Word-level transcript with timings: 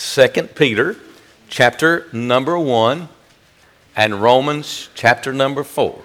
2 0.00 0.28
Peter 0.54 0.96
chapter 1.50 2.06
number 2.10 2.58
1 2.58 3.06
and 3.94 4.22
Romans 4.22 4.88
chapter 4.94 5.30
number 5.30 5.62
4. 5.62 6.00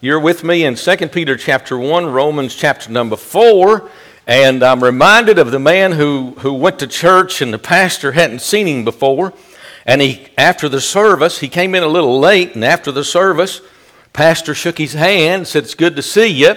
You're 0.00 0.18
with 0.18 0.42
me 0.42 0.64
in 0.64 0.76
2 0.76 0.96
Peter 1.08 1.36
chapter 1.36 1.76
1, 1.76 2.06
Romans 2.06 2.54
chapter 2.54 2.90
number 2.90 3.16
4, 3.16 3.90
and 4.26 4.62
I'm 4.62 4.82
reminded 4.82 5.38
of 5.38 5.50
the 5.50 5.58
man 5.58 5.92
who, 5.92 6.30
who 6.38 6.54
went 6.54 6.78
to 6.78 6.86
church 6.86 7.42
and 7.42 7.52
the 7.52 7.58
pastor 7.58 8.12
hadn't 8.12 8.40
seen 8.40 8.66
him 8.66 8.82
before. 8.82 9.34
And 9.84 10.00
he, 10.00 10.26
after 10.38 10.66
the 10.66 10.80
service, 10.80 11.40
he 11.40 11.48
came 11.48 11.74
in 11.74 11.82
a 11.82 11.86
little 11.86 12.18
late, 12.18 12.54
and 12.54 12.64
after 12.64 12.90
the 12.90 13.04
service, 13.04 13.60
pastor 14.14 14.54
shook 14.54 14.78
his 14.78 14.94
hand, 14.94 15.40
and 15.40 15.46
said, 15.46 15.64
It's 15.64 15.74
good 15.74 15.96
to 15.96 16.02
see 16.02 16.28
you. 16.28 16.56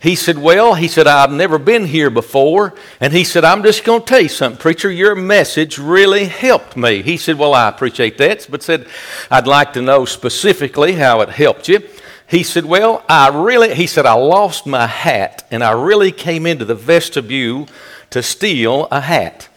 He 0.00 0.14
said, 0.14 0.38
Well, 0.38 0.74
he 0.74 0.88
said, 0.88 1.06
I've 1.06 1.32
never 1.32 1.58
been 1.58 1.86
here 1.86 2.10
before. 2.10 2.74
And 3.00 3.12
he 3.12 3.24
said, 3.24 3.44
I'm 3.44 3.62
just 3.62 3.84
going 3.84 4.00
to 4.00 4.06
tell 4.06 4.20
you 4.20 4.28
something, 4.28 4.60
preacher. 4.60 4.90
Your 4.90 5.14
message 5.14 5.78
really 5.78 6.26
helped 6.26 6.76
me. 6.76 7.02
He 7.02 7.16
said, 7.16 7.38
Well, 7.38 7.54
I 7.54 7.68
appreciate 7.68 8.18
that, 8.18 8.46
but 8.50 8.62
said, 8.62 8.86
I'd 9.30 9.46
like 9.46 9.72
to 9.72 9.82
know 9.82 10.04
specifically 10.04 10.94
how 10.94 11.20
it 11.22 11.30
helped 11.30 11.68
you. 11.68 11.82
He 12.28 12.42
said, 12.42 12.64
Well, 12.64 13.04
I 13.08 13.28
really, 13.28 13.74
he 13.74 13.86
said, 13.86 14.06
I 14.06 14.14
lost 14.14 14.66
my 14.66 14.86
hat 14.86 15.46
and 15.50 15.64
I 15.64 15.72
really 15.72 16.12
came 16.12 16.46
into 16.46 16.64
the 16.64 16.74
vestibule 16.74 17.68
to 18.10 18.22
steal 18.22 18.88
a 18.90 19.00
hat. 19.00 19.48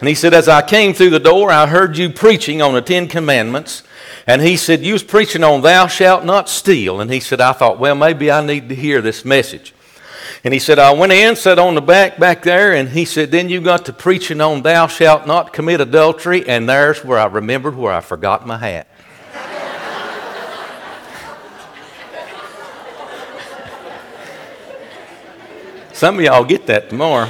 And 0.00 0.08
he 0.08 0.14
said, 0.14 0.34
As 0.34 0.48
I 0.48 0.62
came 0.62 0.94
through 0.94 1.10
the 1.10 1.20
door, 1.20 1.52
I 1.52 1.66
heard 1.66 1.98
you 1.98 2.10
preaching 2.10 2.62
on 2.62 2.72
the 2.72 2.82
Ten 2.82 3.06
Commandments. 3.06 3.82
And 4.26 4.42
he 4.42 4.56
said, 4.56 4.82
You 4.82 4.94
was 4.94 5.02
preaching 5.02 5.44
on 5.44 5.60
thou 5.60 5.86
shalt 5.86 6.24
not 6.24 6.48
steal. 6.48 7.00
And 7.00 7.10
he 7.10 7.20
said, 7.20 7.40
I 7.40 7.52
thought, 7.52 7.78
well, 7.78 7.94
maybe 7.94 8.30
I 8.30 8.44
need 8.44 8.70
to 8.70 8.74
hear 8.74 9.02
this 9.02 9.24
message. 9.24 9.74
And 10.42 10.54
he 10.54 10.60
said, 10.60 10.78
I 10.78 10.94
went 10.94 11.12
in, 11.12 11.36
sat 11.36 11.58
on 11.58 11.74
the 11.74 11.82
back 11.82 12.18
back 12.18 12.42
there, 12.42 12.72
and 12.72 12.88
he 12.88 13.04
said, 13.04 13.30
Then 13.30 13.50
you 13.50 13.60
got 13.60 13.84
to 13.86 13.92
preaching 13.92 14.40
on 14.40 14.62
thou 14.62 14.86
shalt 14.86 15.26
not 15.26 15.52
commit 15.52 15.82
adultery, 15.82 16.48
and 16.48 16.66
there's 16.66 17.04
where 17.04 17.18
I 17.18 17.26
remembered 17.26 17.76
where 17.76 17.92
I 17.92 18.00
forgot 18.00 18.46
my 18.46 18.56
hat. 18.56 18.86
Some 25.92 26.18
of 26.18 26.24
y'all 26.24 26.44
get 26.44 26.66
that 26.68 26.88
tomorrow. 26.88 27.28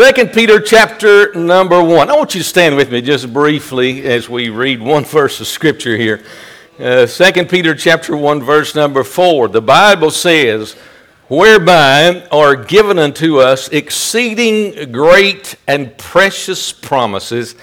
Second 0.00 0.32
Peter 0.32 0.58
chapter 0.60 1.30
number 1.34 1.84
one. 1.84 2.08
I 2.08 2.16
want 2.16 2.34
you 2.34 2.40
to 2.40 2.48
stand 2.48 2.74
with 2.74 2.90
me 2.90 3.02
just 3.02 3.30
briefly 3.34 4.02
as 4.06 4.30
we 4.30 4.48
read 4.48 4.80
one 4.80 5.04
verse 5.04 5.38
of 5.42 5.46
scripture 5.46 5.94
here. 5.94 6.24
Uh, 6.78 7.06
Second 7.06 7.50
Peter 7.50 7.74
chapter 7.74 8.16
one 8.16 8.42
verse 8.42 8.74
number 8.74 9.04
four. 9.04 9.46
The 9.46 9.60
Bible 9.60 10.10
says, 10.10 10.74
"Whereby 11.28 12.26
are 12.32 12.56
given 12.56 12.98
unto 12.98 13.40
us 13.40 13.68
exceeding 13.68 14.90
great 14.90 15.56
and 15.68 15.94
precious 15.98 16.72
promises, 16.72 17.54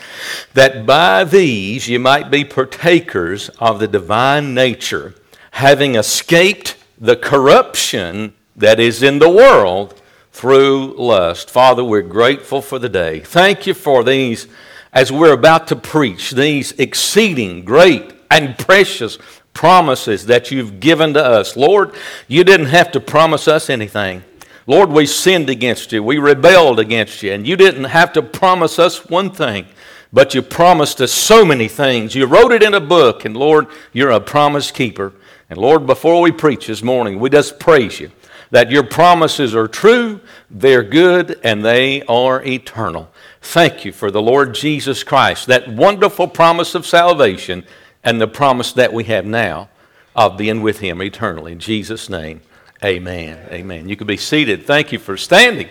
that 0.53 0.85
by 0.85 1.23
these 1.23 1.89
ye 1.89 1.97
might 1.97 2.29
be 2.29 2.45
partakers 2.45 3.49
of 3.57 3.79
the 3.79 3.87
divine 3.87 4.53
nature, 4.53 5.15
having 5.53 5.95
escaped 5.95 6.75
the 7.01 7.15
corruption 7.15 8.33
that 8.55 8.79
is 8.79 9.01
in 9.01 9.17
the 9.17 9.27
world." 9.27 9.95
Through 10.37 10.93
lust. 10.99 11.49
Father, 11.49 11.83
we're 11.83 12.03
grateful 12.03 12.61
for 12.61 12.77
the 12.77 12.87
day. 12.87 13.21
Thank 13.21 13.65
you 13.65 13.73
for 13.73 14.03
these, 14.03 14.47
as 14.93 15.11
we're 15.11 15.33
about 15.33 15.65
to 15.69 15.75
preach, 15.75 16.29
these 16.29 16.73
exceeding 16.73 17.65
great 17.65 18.13
and 18.29 18.55
precious 18.55 19.17
promises 19.55 20.27
that 20.27 20.51
you've 20.51 20.79
given 20.79 21.15
to 21.15 21.25
us. 21.25 21.57
Lord, 21.57 21.95
you 22.27 22.43
didn't 22.43 22.67
have 22.67 22.91
to 22.91 22.99
promise 22.99 23.47
us 23.47 23.67
anything. 23.67 24.23
Lord, 24.67 24.91
we 24.91 25.07
sinned 25.07 25.49
against 25.49 25.91
you. 25.91 26.03
We 26.03 26.19
rebelled 26.19 26.79
against 26.79 27.23
you. 27.23 27.31
And 27.33 27.47
you 27.47 27.55
didn't 27.55 27.85
have 27.85 28.13
to 28.13 28.21
promise 28.21 28.77
us 28.77 29.09
one 29.09 29.31
thing, 29.31 29.65
but 30.13 30.35
you 30.35 30.43
promised 30.43 31.01
us 31.01 31.11
so 31.11 31.43
many 31.45 31.67
things. 31.67 32.13
You 32.13 32.27
wrote 32.27 32.51
it 32.51 32.61
in 32.61 32.75
a 32.75 32.79
book. 32.79 33.25
And 33.25 33.35
Lord, 33.35 33.65
you're 33.91 34.11
a 34.11 34.19
promise 34.19 34.69
keeper. 34.69 35.13
And 35.49 35.57
Lord, 35.57 35.87
before 35.87 36.21
we 36.21 36.31
preach 36.31 36.67
this 36.67 36.83
morning, 36.83 37.19
we 37.19 37.31
just 37.31 37.59
praise 37.59 37.99
you 37.99 38.11
that 38.51 38.71
your 38.71 38.83
promises 38.83 39.55
are 39.55 39.67
true, 39.67 40.21
they're 40.49 40.83
good, 40.83 41.39
and 41.43 41.63
they 41.63 42.01
are 42.03 42.43
eternal. 42.43 43.09
Thank 43.41 43.85
you 43.85 43.91
for 43.91 44.11
the 44.11 44.21
Lord 44.21 44.53
Jesus 44.53 45.03
Christ, 45.03 45.47
that 45.47 45.67
wonderful 45.67 46.27
promise 46.27 46.75
of 46.75 46.85
salvation, 46.85 47.65
and 48.03 48.21
the 48.21 48.27
promise 48.27 48.73
that 48.73 48.93
we 48.93 49.05
have 49.05 49.25
now 49.25 49.69
of 50.15 50.37
being 50.37 50.61
with 50.61 50.79
Him 50.79 51.01
eternally. 51.01 51.51
In 51.51 51.59
Jesus' 51.59 52.09
name, 52.09 52.41
amen. 52.83 53.47
Amen. 53.51 53.89
You 53.89 53.95
can 53.95 54.07
be 54.07 54.17
seated. 54.17 54.65
Thank 54.65 54.91
you 54.91 54.99
for 54.99 55.17
standing. 55.17 55.69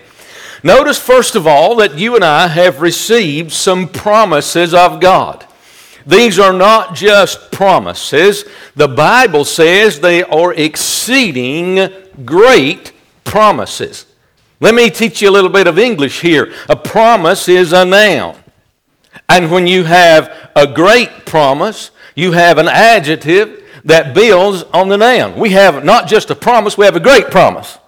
Notice, 0.63 0.99
first 0.99 1.35
of 1.35 1.47
all, 1.47 1.77
that 1.77 1.99
you 1.99 2.15
and 2.15 2.25
I 2.25 2.49
have 2.49 2.81
received 2.81 3.53
some 3.53 3.89
promises 3.89 4.75
of 4.75 5.01
God. 5.01 5.47
These 6.07 6.39
are 6.39 6.53
not 6.53 6.95
just 6.95 7.51
promises. 7.51 8.45
The 8.77 8.89
Bible 8.89 9.45
says 9.45 9.99
they 9.99 10.23
are 10.23 10.55
exceeding 10.55 11.91
great 12.25 12.93
promises. 13.25 14.07
Let 14.61 14.75
me 14.75 14.89
teach 14.91 15.21
you 15.21 15.29
a 15.29 15.33
little 15.33 15.51
bit 15.51 15.67
of 15.67 15.79
English 15.79 16.21
here. 16.21 16.53
A 16.69 16.77
promise 16.77 17.49
is 17.49 17.73
a 17.73 17.85
noun. 17.85 18.37
And 19.29 19.51
when 19.51 19.67
you 19.67 19.85
have 19.85 20.51
a 20.57 20.67
great 20.67 21.27
promise, 21.27 21.91
you 22.15 22.33
have 22.33 22.59
an 22.59 22.69
adjective 22.69 23.63
that 23.85 24.15
builds 24.15 24.63
on 24.65 24.89
the 24.89 24.97
noun. 24.97 25.39
We 25.39 25.51
have 25.51 25.85
not 25.85 26.09
just 26.09 26.31
a 26.31 26.35
promise, 26.35 26.79
we 26.79 26.85
have 26.85 26.97
a 26.97 27.01
great 27.01 27.31
promise. 27.31 27.79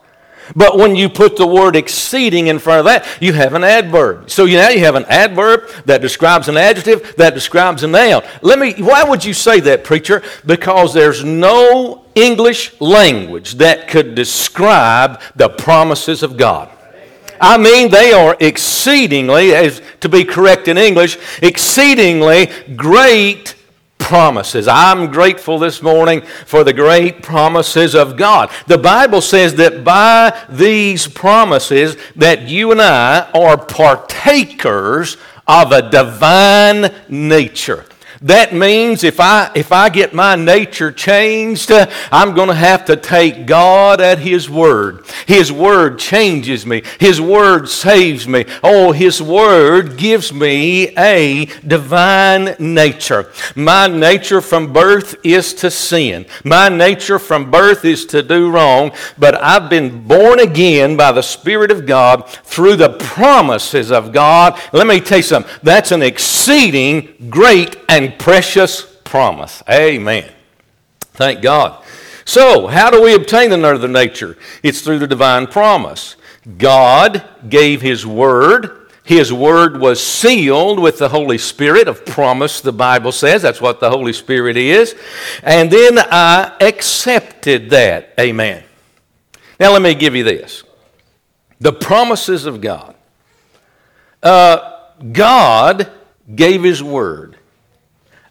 But 0.56 0.78
when 0.78 0.96
you 0.96 1.08
put 1.08 1.36
the 1.36 1.46
word 1.46 1.76
exceeding 1.76 2.46
in 2.46 2.58
front 2.58 2.80
of 2.80 2.84
that, 2.86 3.06
you 3.20 3.32
have 3.34 3.54
an 3.54 3.64
adverb. 3.64 4.30
So 4.30 4.46
now 4.46 4.68
you 4.70 4.80
have 4.80 4.94
an 4.94 5.04
adverb 5.06 5.68
that 5.84 6.00
describes 6.00 6.48
an 6.48 6.56
adjective 6.56 7.16
that 7.16 7.34
describes 7.34 7.82
a 7.82 7.86
noun. 7.86 8.22
Let 8.40 8.58
me 8.58 8.74
why 8.78 9.04
would 9.04 9.24
you 9.24 9.34
say 9.34 9.60
that, 9.60 9.84
preacher? 9.84 10.22
Because 10.46 10.94
there's 10.94 11.22
no 11.22 12.06
English 12.22 12.80
language 12.80 13.54
that 13.54 13.88
could 13.88 14.14
describe 14.14 15.20
the 15.36 15.48
promises 15.48 16.22
of 16.22 16.36
God. 16.36 16.70
I 17.40 17.56
mean, 17.56 17.90
they 17.90 18.12
are 18.12 18.36
exceedingly, 18.40 19.54
as 19.54 19.80
to 20.00 20.08
be 20.08 20.24
correct 20.24 20.68
in 20.68 20.76
English, 20.76 21.18
exceedingly 21.40 22.50
great 22.74 23.54
promises. 23.98 24.66
I'm 24.66 25.10
grateful 25.10 25.58
this 25.58 25.82
morning 25.82 26.22
for 26.46 26.64
the 26.64 26.72
great 26.72 27.22
promises 27.22 27.94
of 27.94 28.16
God. 28.16 28.50
The 28.66 28.78
Bible 28.78 29.20
says 29.20 29.54
that 29.56 29.84
by 29.84 30.36
these 30.48 31.06
promises 31.06 31.96
that 32.16 32.48
you 32.48 32.72
and 32.72 32.80
I 32.80 33.30
are 33.32 33.56
partakers 33.56 35.16
of 35.46 35.72
a 35.72 35.90
divine 35.90 36.94
nature. 37.08 37.84
That 38.22 38.52
means 38.52 39.04
if 39.04 39.20
I, 39.20 39.50
if 39.54 39.70
I 39.70 39.88
get 39.90 40.12
my 40.12 40.34
nature 40.34 40.90
changed, 40.90 41.70
I'm 41.70 42.34
going 42.34 42.48
to 42.48 42.54
have 42.54 42.84
to 42.86 42.96
take 42.96 43.46
God 43.46 44.00
at 44.00 44.18
His 44.18 44.50
Word. 44.50 45.04
His 45.26 45.52
Word 45.52 45.98
changes 45.98 46.66
me, 46.66 46.82
His 46.98 47.20
Word 47.20 47.68
saves 47.68 48.26
me. 48.26 48.44
Oh, 48.62 48.92
His 48.92 49.22
Word 49.22 49.96
gives 49.96 50.32
me 50.32 50.88
a 50.96 51.46
divine 51.66 52.56
nature. 52.58 53.30
My 53.54 53.86
nature 53.86 54.40
from 54.40 54.72
birth 54.72 55.14
is 55.24 55.54
to 55.54 55.70
sin, 55.70 56.26
my 56.44 56.68
nature 56.68 57.18
from 57.18 57.50
birth 57.50 57.84
is 57.84 58.04
to 58.06 58.22
do 58.22 58.50
wrong, 58.50 58.90
but 59.16 59.40
I've 59.40 59.70
been 59.70 60.06
born 60.06 60.40
again 60.40 60.96
by 60.96 61.12
the 61.12 61.22
Spirit 61.22 61.70
of 61.70 61.86
God 61.86 62.28
through 62.28 62.76
the 62.76 62.90
promises 62.90 63.92
of 63.92 64.12
God. 64.12 64.58
Let 64.72 64.86
me 64.86 65.00
tell 65.00 65.18
you 65.18 65.22
something 65.22 65.52
that's 65.62 65.92
an 65.92 66.02
exceeding 66.02 67.28
great 67.28 67.76
and 67.88 68.07
precious 68.08 68.82
promise. 69.04 69.62
Amen. 69.68 70.30
Thank 71.00 71.42
God. 71.42 71.82
So, 72.24 72.66
how 72.66 72.90
do 72.90 73.02
we 73.02 73.14
obtain 73.14 73.52
another 73.52 73.88
nature? 73.88 74.36
It's 74.62 74.82
through 74.82 74.98
the 74.98 75.06
divine 75.06 75.46
promise. 75.46 76.16
God 76.58 77.24
gave 77.48 77.80
His 77.80 78.06
Word. 78.06 78.90
His 79.02 79.32
Word 79.32 79.80
was 79.80 80.04
sealed 80.04 80.78
with 80.78 80.98
the 80.98 81.08
Holy 81.08 81.38
Spirit 81.38 81.88
of 81.88 82.04
promise, 82.04 82.60
the 82.60 82.72
Bible 82.72 83.12
says. 83.12 83.40
That's 83.40 83.62
what 83.62 83.80
the 83.80 83.88
Holy 83.88 84.12
Spirit 84.12 84.58
is. 84.58 84.94
And 85.42 85.70
then 85.70 85.98
I 85.98 86.54
accepted 86.60 87.70
that. 87.70 88.12
Amen. 88.20 88.62
Now, 89.58 89.72
let 89.72 89.80
me 89.80 89.94
give 89.94 90.14
you 90.14 90.24
this 90.24 90.64
the 91.60 91.72
promises 91.72 92.44
of 92.44 92.60
God. 92.60 92.94
Uh, 94.22 94.80
God 95.12 95.90
gave 96.34 96.62
His 96.62 96.82
Word. 96.82 97.37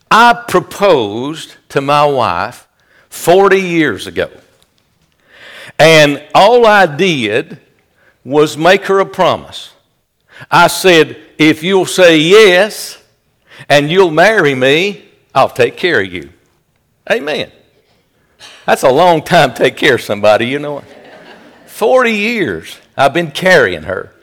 I 0.09 0.43
proposed 0.47 1.55
to 1.69 1.81
my 1.81 2.05
wife 2.05 2.67
40 3.09 3.59
years 3.59 4.07
ago. 4.07 4.29
And 5.79 6.25
all 6.33 6.65
I 6.65 6.85
did 6.85 7.59
was 8.23 8.57
make 8.57 8.85
her 8.85 8.99
a 8.99 9.05
promise. 9.05 9.73
I 10.49 10.67
said, 10.67 11.17
if 11.37 11.63
you'll 11.63 11.85
say 11.85 12.17
yes 12.17 13.01
and 13.69 13.89
you'll 13.89 14.11
marry 14.11 14.55
me, 14.55 15.05
I'll 15.33 15.49
take 15.49 15.77
care 15.77 16.01
of 16.01 16.11
you. 16.11 16.31
Amen. 17.09 17.51
That's 18.65 18.83
a 18.83 18.91
long 18.91 19.21
time 19.21 19.53
to 19.53 19.63
take 19.63 19.77
care 19.77 19.95
of 19.95 20.01
somebody, 20.01 20.47
you 20.47 20.59
know. 20.59 20.83
40 21.67 22.11
years 22.11 22.77
I've 22.97 23.13
been 23.13 23.31
carrying 23.31 23.83
her. 23.83 24.13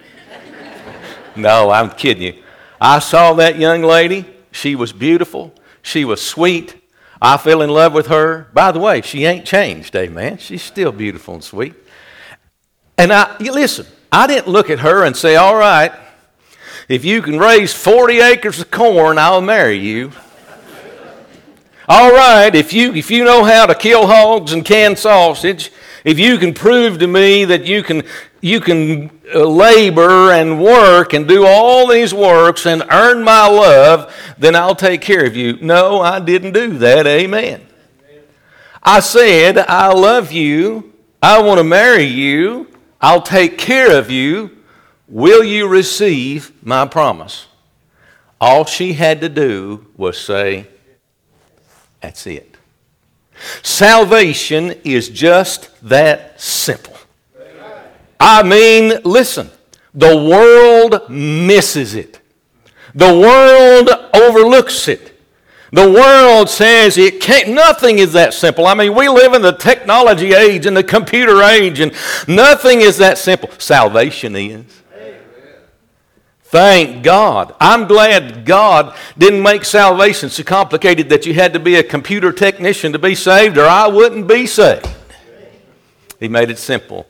No, 1.36 1.70
I'm 1.70 1.90
kidding 1.90 2.22
you. 2.22 2.42
I 2.80 2.98
saw 2.98 3.32
that 3.34 3.58
young 3.58 3.82
lady. 3.82 4.24
She 4.52 4.74
was 4.76 4.92
beautiful. 4.92 5.52
She 5.84 6.04
was 6.04 6.24
sweet. 6.24 6.74
I 7.20 7.36
fell 7.36 7.60
in 7.60 7.68
love 7.68 7.92
with 7.92 8.06
her. 8.06 8.48
By 8.54 8.72
the 8.72 8.80
way, 8.80 9.02
she 9.02 9.26
ain't 9.26 9.44
changed, 9.44 9.94
amen. 9.94 10.38
She's 10.38 10.62
still 10.62 10.90
beautiful 10.90 11.34
and 11.34 11.44
sweet. 11.44 11.74
And 12.96 13.12
I, 13.12 13.36
listen, 13.38 13.86
I 14.10 14.26
didn't 14.26 14.48
look 14.48 14.70
at 14.70 14.78
her 14.80 15.04
and 15.04 15.14
say, 15.14 15.36
all 15.36 15.54
right, 15.54 15.92
if 16.88 17.04
you 17.04 17.20
can 17.20 17.38
raise 17.38 17.74
40 17.74 18.20
acres 18.20 18.60
of 18.60 18.70
corn, 18.70 19.18
I'll 19.18 19.42
marry 19.42 19.76
you. 19.76 20.12
All 21.86 22.10
right, 22.10 22.54
if 22.54 22.72
you, 22.72 22.94
if 22.94 23.10
you 23.10 23.22
know 23.22 23.44
how 23.44 23.66
to 23.66 23.74
kill 23.74 24.06
hogs 24.06 24.54
and 24.54 24.64
can 24.64 24.96
sausage, 24.96 25.70
if 26.02 26.18
you 26.18 26.38
can 26.38 26.54
prove 26.54 26.98
to 27.00 27.06
me 27.06 27.44
that 27.44 27.66
you 27.66 27.82
can, 27.82 28.04
you 28.44 28.60
can 28.60 29.10
uh, 29.34 29.42
labor 29.42 30.30
and 30.30 30.62
work 30.62 31.14
and 31.14 31.26
do 31.26 31.46
all 31.46 31.88
these 31.88 32.12
works 32.12 32.66
and 32.66 32.84
earn 32.90 33.22
my 33.22 33.46
love, 33.46 34.14
then 34.36 34.54
I'll 34.54 34.74
take 34.74 35.00
care 35.00 35.24
of 35.24 35.34
you. 35.34 35.56
No, 35.62 36.02
I 36.02 36.20
didn't 36.20 36.52
do 36.52 36.76
that. 36.76 37.06
Amen. 37.06 37.66
I 38.82 39.00
said, 39.00 39.56
I 39.56 39.94
love 39.94 40.30
you. 40.30 40.92
I 41.22 41.40
want 41.40 41.56
to 41.56 41.64
marry 41.64 42.04
you. 42.04 42.68
I'll 43.00 43.22
take 43.22 43.56
care 43.56 43.98
of 43.98 44.10
you. 44.10 44.58
Will 45.08 45.42
you 45.42 45.66
receive 45.66 46.52
my 46.62 46.86
promise? 46.86 47.46
All 48.42 48.66
she 48.66 48.92
had 48.92 49.22
to 49.22 49.30
do 49.30 49.86
was 49.96 50.20
say, 50.20 50.66
That's 52.02 52.26
it. 52.26 52.58
Salvation 53.62 54.72
is 54.84 55.08
just 55.08 55.70
that 55.88 56.38
simple. 56.38 56.93
I 58.18 58.42
mean, 58.42 59.00
listen, 59.04 59.50
the 59.92 60.16
world 60.16 61.10
misses 61.10 61.94
it, 61.94 62.20
the 62.94 63.12
world 63.12 63.90
overlooks 64.14 64.88
it. 64.88 65.10
The 65.72 65.90
world 65.90 66.48
says 66.48 66.96
it 66.96 67.20
can't, 67.20 67.48
nothing 67.48 67.98
is 67.98 68.12
that 68.12 68.32
simple. 68.32 68.64
I 68.64 68.74
mean, 68.74 68.94
we 68.94 69.08
live 69.08 69.34
in 69.34 69.42
the 69.42 69.50
technology 69.50 70.32
age 70.32 70.66
and 70.66 70.76
the 70.76 70.84
computer 70.84 71.42
age, 71.42 71.80
and 71.80 71.92
nothing 72.28 72.80
is 72.80 72.98
that 72.98 73.18
simple. 73.18 73.50
Salvation 73.58 74.36
is. 74.36 74.64
Thank 76.44 77.02
God. 77.02 77.56
I'm 77.58 77.88
glad 77.88 78.44
God 78.44 78.94
didn't 79.18 79.42
make 79.42 79.64
salvation 79.64 80.30
so 80.30 80.44
complicated 80.44 81.08
that 81.08 81.26
you 81.26 81.34
had 81.34 81.52
to 81.54 81.58
be 81.58 81.74
a 81.74 81.82
computer 81.82 82.30
technician 82.30 82.92
to 82.92 82.98
be 83.00 83.16
saved, 83.16 83.58
or 83.58 83.64
I 83.64 83.88
wouldn't 83.88 84.28
be 84.28 84.46
saved. 84.46 84.88
He 86.20 86.28
made 86.28 86.50
it 86.50 86.58
simple. 86.58 87.08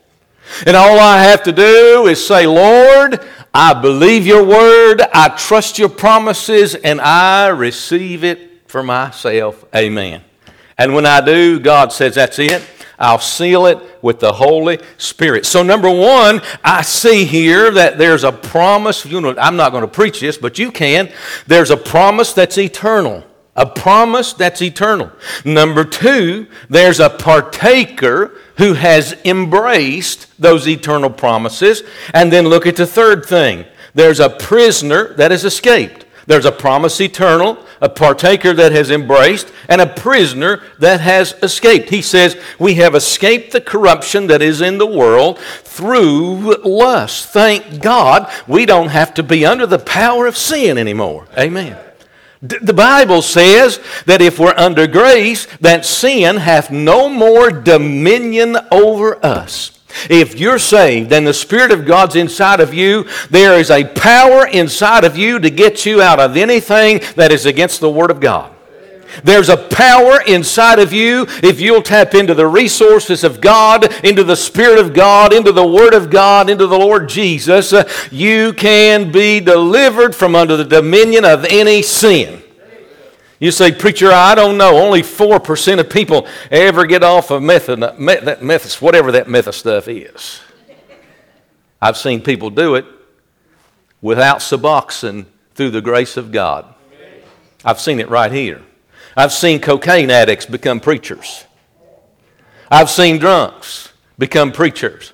And 0.66 0.76
all 0.76 0.98
I 0.98 1.22
have 1.22 1.42
to 1.44 1.52
do 1.52 2.06
is 2.06 2.24
say, 2.24 2.46
Lord, 2.46 3.20
I 3.52 3.74
believe 3.74 4.26
your 4.26 4.44
word, 4.44 5.00
I 5.12 5.28
trust 5.28 5.78
your 5.78 5.88
promises, 5.88 6.74
and 6.74 7.00
I 7.00 7.48
receive 7.48 8.24
it 8.24 8.68
for 8.68 8.82
myself. 8.82 9.64
Amen. 9.74 10.22
And 10.76 10.94
when 10.94 11.06
I 11.06 11.20
do, 11.20 11.60
God 11.60 11.92
says, 11.92 12.16
That's 12.16 12.38
it. 12.38 12.62
I'll 12.98 13.18
seal 13.18 13.66
it 13.66 13.78
with 14.02 14.20
the 14.20 14.32
Holy 14.32 14.78
Spirit. 14.98 15.46
So, 15.46 15.62
number 15.62 15.90
one, 15.90 16.40
I 16.62 16.82
see 16.82 17.24
here 17.24 17.70
that 17.72 17.98
there's 17.98 18.24
a 18.24 18.32
promise. 18.32 19.04
You 19.04 19.20
know, 19.20 19.34
I'm 19.36 19.56
not 19.56 19.72
going 19.72 19.82
to 19.82 19.88
preach 19.88 20.20
this, 20.20 20.38
but 20.38 20.58
you 20.58 20.70
can. 20.70 21.12
There's 21.46 21.70
a 21.70 21.76
promise 21.76 22.32
that's 22.32 22.56
eternal. 22.56 23.24
A 23.56 23.66
promise 23.66 24.32
that's 24.32 24.62
eternal. 24.62 25.12
Number 25.44 25.84
two, 25.84 26.48
there's 26.68 26.98
a 26.98 27.10
partaker 27.10 28.32
who 28.56 28.74
has 28.74 29.16
embraced 29.24 30.26
those 30.40 30.66
eternal 30.66 31.10
promises. 31.10 31.82
And 32.12 32.32
then 32.32 32.48
look 32.48 32.66
at 32.66 32.76
the 32.76 32.86
third 32.86 33.24
thing 33.24 33.64
there's 33.94 34.20
a 34.20 34.30
prisoner 34.30 35.14
that 35.14 35.30
has 35.30 35.44
escaped. 35.44 36.04
There's 36.26 36.46
a 36.46 36.52
promise 36.52 37.00
eternal, 37.00 37.58
a 37.80 37.88
partaker 37.88 38.54
that 38.54 38.72
has 38.72 38.90
embraced, 38.90 39.52
and 39.68 39.80
a 39.80 39.86
prisoner 39.86 40.62
that 40.78 41.00
has 41.00 41.34
escaped. 41.42 41.90
He 41.90 42.02
says, 42.02 42.36
We 42.58 42.74
have 42.76 42.94
escaped 42.94 43.52
the 43.52 43.60
corruption 43.60 44.26
that 44.28 44.42
is 44.42 44.60
in 44.60 44.78
the 44.78 44.86
world 44.86 45.38
through 45.38 46.56
lust. 46.64 47.28
Thank 47.28 47.82
God 47.82 48.32
we 48.48 48.64
don't 48.66 48.88
have 48.88 49.14
to 49.14 49.22
be 49.22 49.44
under 49.44 49.66
the 49.66 49.78
power 49.78 50.26
of 50.26 50.36
sin 50.36 50.78
anymore. 50.78 51.28
Amen. 51.38 51.76
The 52.44 52.74
Bible 52.74 53.22
says 53.22 53.80
that 54.04 54.20
if 54.20 54.38
we're 54.38 54.54
under 54.58 54.86
grace, 54.86 55.46
that 55.60 55.86
sin 55.86 56.36
hath 56.36 56.70
no 56.70 57.08
more 57.08 57.50
dominion 57.50 58.58
over 58.70 59.24
us. 59.24 59.70
If 60.10 60.38
you're 60.38 60.58
saved 60.58 61.12
and 61.12 61.26
the 61.26 61.32
Spirit 61.32 61.70
of 61.70 61.86
God's 61.86 62.16
inside 62.16 62.60
of 62.60 62.74
you, 62.74 63.06
there 63.30 63.58
is 63.58 63.70
a 63.70 63.84
power 63.84 64.46
inside 64.46 65.04
of 65.04 65.16
you 65.16 65.38
to 65.38 65.48
get 65.48 65.86
you 65.86 66.02
out 66.02 66.20
of 66.20 66.36
anything 66.36 67.00
that 67.16 67.32
is 67.32 67.46
against 67.46 67.80
the 67.80 67.90
Word 67.90 68.10
of 68.10 68.20
God. 68.20 68.53
There's 69.22 69.48
a 69.48 69.56
power 69.56 70.20
inside 70.26 70.78
of 70.78 70.92
you 70.92 71.26
if 71.42 71.60
you'll 71.60 71.82
tap 71.82 72.14
into 72.14 72.34
the 72.34 72.46
resources 72.46 73.24
of 73.24 73.40
God, 73.40 73.92
into 74.04 74.24
the 74.24 74.36
Spirit 74.36 74.78
of 74.78 74.92
God, 74.92 75.32
into 75.32 75.52
the 75.52 75.66
Word 75.66 75.94
of 75.94 76.10
God, 76.10 76.50
into 76.50 76.66
the 76.66 76.78
Lord 76.78 77.08
Jesus. 77.08 77.72
Uh, 77.72 77.88
you 78.10 78.52
can 78.52 79.12
be 79.12 79.40
delivered 79.40 80.14
from 80.14 80.34
under 80.34 80.56
the 80.56 80.64
dominion 80.64 81.24
of 81.24 81.44
any 81.44 81.82
sin. 81.82 82.42
You 83.38 83.50
say, 83.50 83.72
Preacher, 83.72 84.10
I 84.10 84.34
don't 84.34 84.56
know. 84.56 84.78
Only 84.78 85.02
4% 85.02 85.80
of 85.80 85.90
people 85.90 86.26
ever 86.50 86.86
get 86.86 87.02
off 87.02 87.30
of 87.30 87.42
meth, 87.42 87.66
that 87.66 88.42
meth, 88.42 88.82
whatever 88.82 89.12
that 89.12 89.28
meth 89.28 89.54
stuff 89.54 89.88
is. 89.88 90.40
I've 91.80 91.98
seen 91.98 92.22
people 92.22 92.48
do 92.48 92.76
it 92.76 92.86
without 94.00 94.38
Suboxone 94.38 95.26
through 95.54 95.70
the 95.70 95.82
grace 95.82 96.16
of 96.16 96.32
God. 96.32 96.74
I've 97.64 97.80
seen 97.80 98.00
it 98.00 98.08
right 98.08 98.32
here. 98.32 98.62
I've 99.16 99.32
seen 99.32 99.60
cocaine 99.60 100.10
addicts 100.10 100.46
become 100.46 100.80
preachers. 100.80 101.44
I've 102.70 102.90
seen 102.90 103.18
drunks 103.18 103.92
become 104.18 104.52
preachers. 104.52 105.12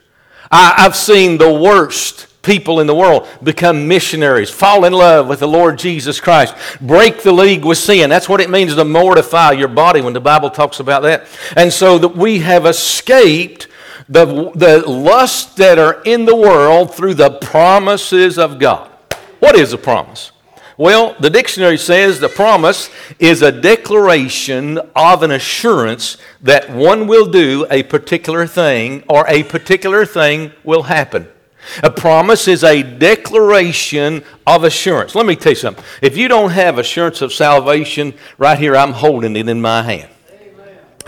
I, 0.50 0.82
have 0.82 0.96
seen 0.96 1.38
the 1.38 1.52
worst 1.52 2.26
people 2.42 2.80
in 2.80 2.86
the 2.86 2.94
world 2.94 3.28
become 3.42 3.86
missionaries, 3.86 4.50
fall 4.50 4.84
in 4.84 4.92
love 4.92 5.28
with 5.28 5.40
the 5.40 5.48
Lord 5.48 5.78
Jesus 5.78 6.20
Christ, 6.20 6.54
break 6.80 7.22
the 7.22 7.32
league 7.32 7.64
with 7.64 7.78
sin. 7.78 8.08
That's 8.10 8.28
what 8.28 8.40
it 8.40 8.50
means 8.50 8.74
to 8.74 8.84
mortify 8.84 9.52
your 9.52 9.68
body 9.68 10.00
when 10.00 10.14
the 10.14 10.20
Bible 10.20 10.50
talks 10.50 10.80
about 10.80 11.02
that. 11.02 11.26
And 11.56 11.72
so 11.72 11.98
that 11.98 12.16
we 12.16 12.40
have 12.40 12.66
escaped 12.66 13.68
the, 14.08 14.50
the 14.54 14.82
lusts 14.88 15.54
that 15.56 15.78
are 15.78 16.02
in 16.04 16.24
the 16.24 16.34
world 16.34 16.94
through 16.94 17.14
the 17.14 17.30
promises 17.30 18.38
of 18.38 18.58
God. 18.58 18.88
What 19.38 19.56
is 19.56 19.72
a 19.72 19.78
promise? 19.78 20.32
Well, 20.80 21.14
the 21.20 21.28
dictionary 21.28 21.76
says 21.76 22.20
the 22.20 22.30
promise 22.30 22.88
is 23.18 23.42
a 23.42 23.52
declaration 23.52 24.78
of 24.96 25.22
an 25.22 25.30
assurance 25.30 26.16
that 26.40 26.70
one 26.70 27.06
will 27.06 27.26
do 27.26 27.66
a 27.70 27.82
particular 27.82 28.46
thing 28.46 29.04
or 29.06 29.26
a 29.28 29.42
particular 29.42 30.06
thing 30.06 30.52
will 30.64 30.84
happen. 30.84 31.28
A 31.82 31.90
promise 31.90 32.48
is 32.48 32.64
a 32.64 32.82
declaration 32.82 34.24
of 34.46 34.64
assurance. 34.64 35.14
Let 35.14 35.26
me 35.26 35.36
tell 35.36 35.52
you 35.52 35.56
something. 35.56 35.84
If 36.00 36.16
you 36.16 36.28
don't 36.28 36.52
have 36.52 36.78
assurance 36.78 37.20
of 37.20 37.34
salvation, 37.34 38.14
right 38.38 38.58
here, 38.58 38.74
I'm 38.74 38.92
holding 38.92 39.36
it 39.36 39.50
in 39.50 39.60
my 39.60 39.82
hand. 39.82 40.08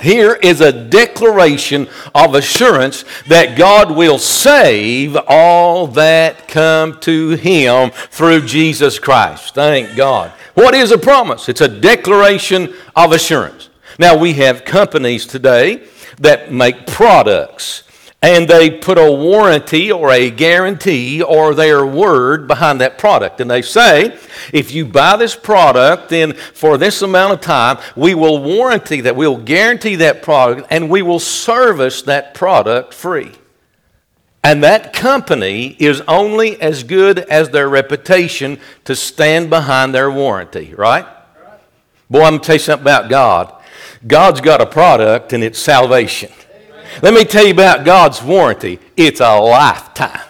Here 0.01 0.35
is 0.35 0.61
a 0.61 0.73
declaration 0.73 1.89
of 2.15 2.35
assurance 2.35 3.05
that 3.29 3.57
God 3.57 3.95
will 3.95 4.19
save 4.19 5.17
all 5.29 5.87
that 5.89 6.49
come 6.49 6.99
to 7.01 7.31
Him 7.31 7.91
through 7.91 8.47
Jesus 8.47 8.99
Christ. 8.99 9.55
Thank 9.55 9.97
God. 9.97 10.33
What 10.55 10.75
is 10.75 10.91
a 10.91 10.99
promise? 10.99 11.49
It's 11.49 11.61
a 11.61 11.69
declaration 11.69 12.75
of 12.97 13.13
assurance. 13.13 13.69
Now, 13.99 14.17
we 14.17 14.33
have 14.35 14.65
companies 14.65 15.27
today 15.27 15.87
that 16.19 16.53
make 16.53 16.87
products 16.87 17.85
and 18.23 18.47
they 18.47 18.71
put 18.71 18.99
a 18.99 19.11
warranty 19.11 19.91
or 19.91 20.13
a 20.13 20.31
guarantee 20.31 21.21
or 21.21 21.55
their 21.55 21.85
word 21.85 22.47
behind 22.47 22.81
that 22.81 22.97
product. 22.97 23.41
And 23.41 23.51
they 23.51 23.63
say, 23.63 24.17
if 24.53 24.73
you 24.73 24.87
buy 24.87 25.17
this 25.17 25.35
product, 25.35 26.09
then 26.09 26.33
for 26.33 26.79
this 26.79 27.03
amount 27.03 27.33
of 27.33 27.41
time, 27.41 27.79
we 27.97 28.15
will 28.15 28.41
warranty 28.41 29.01
that, 29.01 29.17
we'll 29.17 29.39
guarantee 29.39 29.97
that 29.97 30.23
product, 30.23 30.69
and 30.71 30.89
we 30.89 31.03
will 31.03 31.19
service 31.19 32.03
that 32.03 32.33
product 32.33 32.95
free. 32.95 33.33
And 34.45 34.63
that 34.63 34.93
company 34.93 35.77
is 35.79 36.01
only 36.03 36.61
as 36.61 36.85
good 36.85 37.19
as 37.19 37.51
their 37.51 37.69
reputation 37.69 38.59
to 38.85 38.95
stand 38.95 39.51
behind 39.51 39.95
their 39.95 40.11
warranty, 40.11 40.75
right? 40.75 41.07
Boy, 42.09 42.23
I'm 42.23 42.31
going 42.33 42.41
to 42.41 42.47
tell 42.47 42.57
you 42.57 42.61
something 42.61 42.85
about 42.85 43.11
God. 43.11 43.53
God's 44.07 44.41
got 44.41 44.61
a 44.61 44.67
product, 44.67 45.33
and 45.33 45.43
it's 45.43 45.59
salvation. 45.59 46.31
Let 47.01 47.15
me 47.15 47.25
tell 47.25 47.45
you 47.45 47.53
about 47.53 47.85
God's 47.85 48.23
warranty. 48.23 48.79
It's 48.97 49.21
a 49.21 49.39
lifetime. 49.39 50.21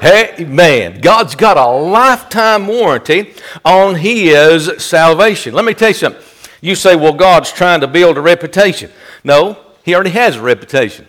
Hey, 0.00 0.44
man, 0.44 1.00
God's 1.00 1.34
got 1.34 1.56
a 1.56 1.66
lifetime 1.66 2.66
warranty 2.66 3.34
on 3.64 3.94
His 3.94 4.70
salvation. 4.84 5.54
Let 5.54 5.64
me 5.64 5.74
tell 5.74 5.88
you 5.88 5.94
something. 5.94 6.22
You 6.60 6.74
say, 6.74 6.96
well, 6.96 7.12
God's 7.12 7.52
trying 7.52 7.80
to 7.80 7.86
build 7.86 8.16
a 8.16 8.20
reputation. 8.20 8.90
No, 9.22 9.58
He 9.84 9.94
already 9.94 10.10
has 10.10 10.36
a 10.36 10.42
reputation. 10.42 11.08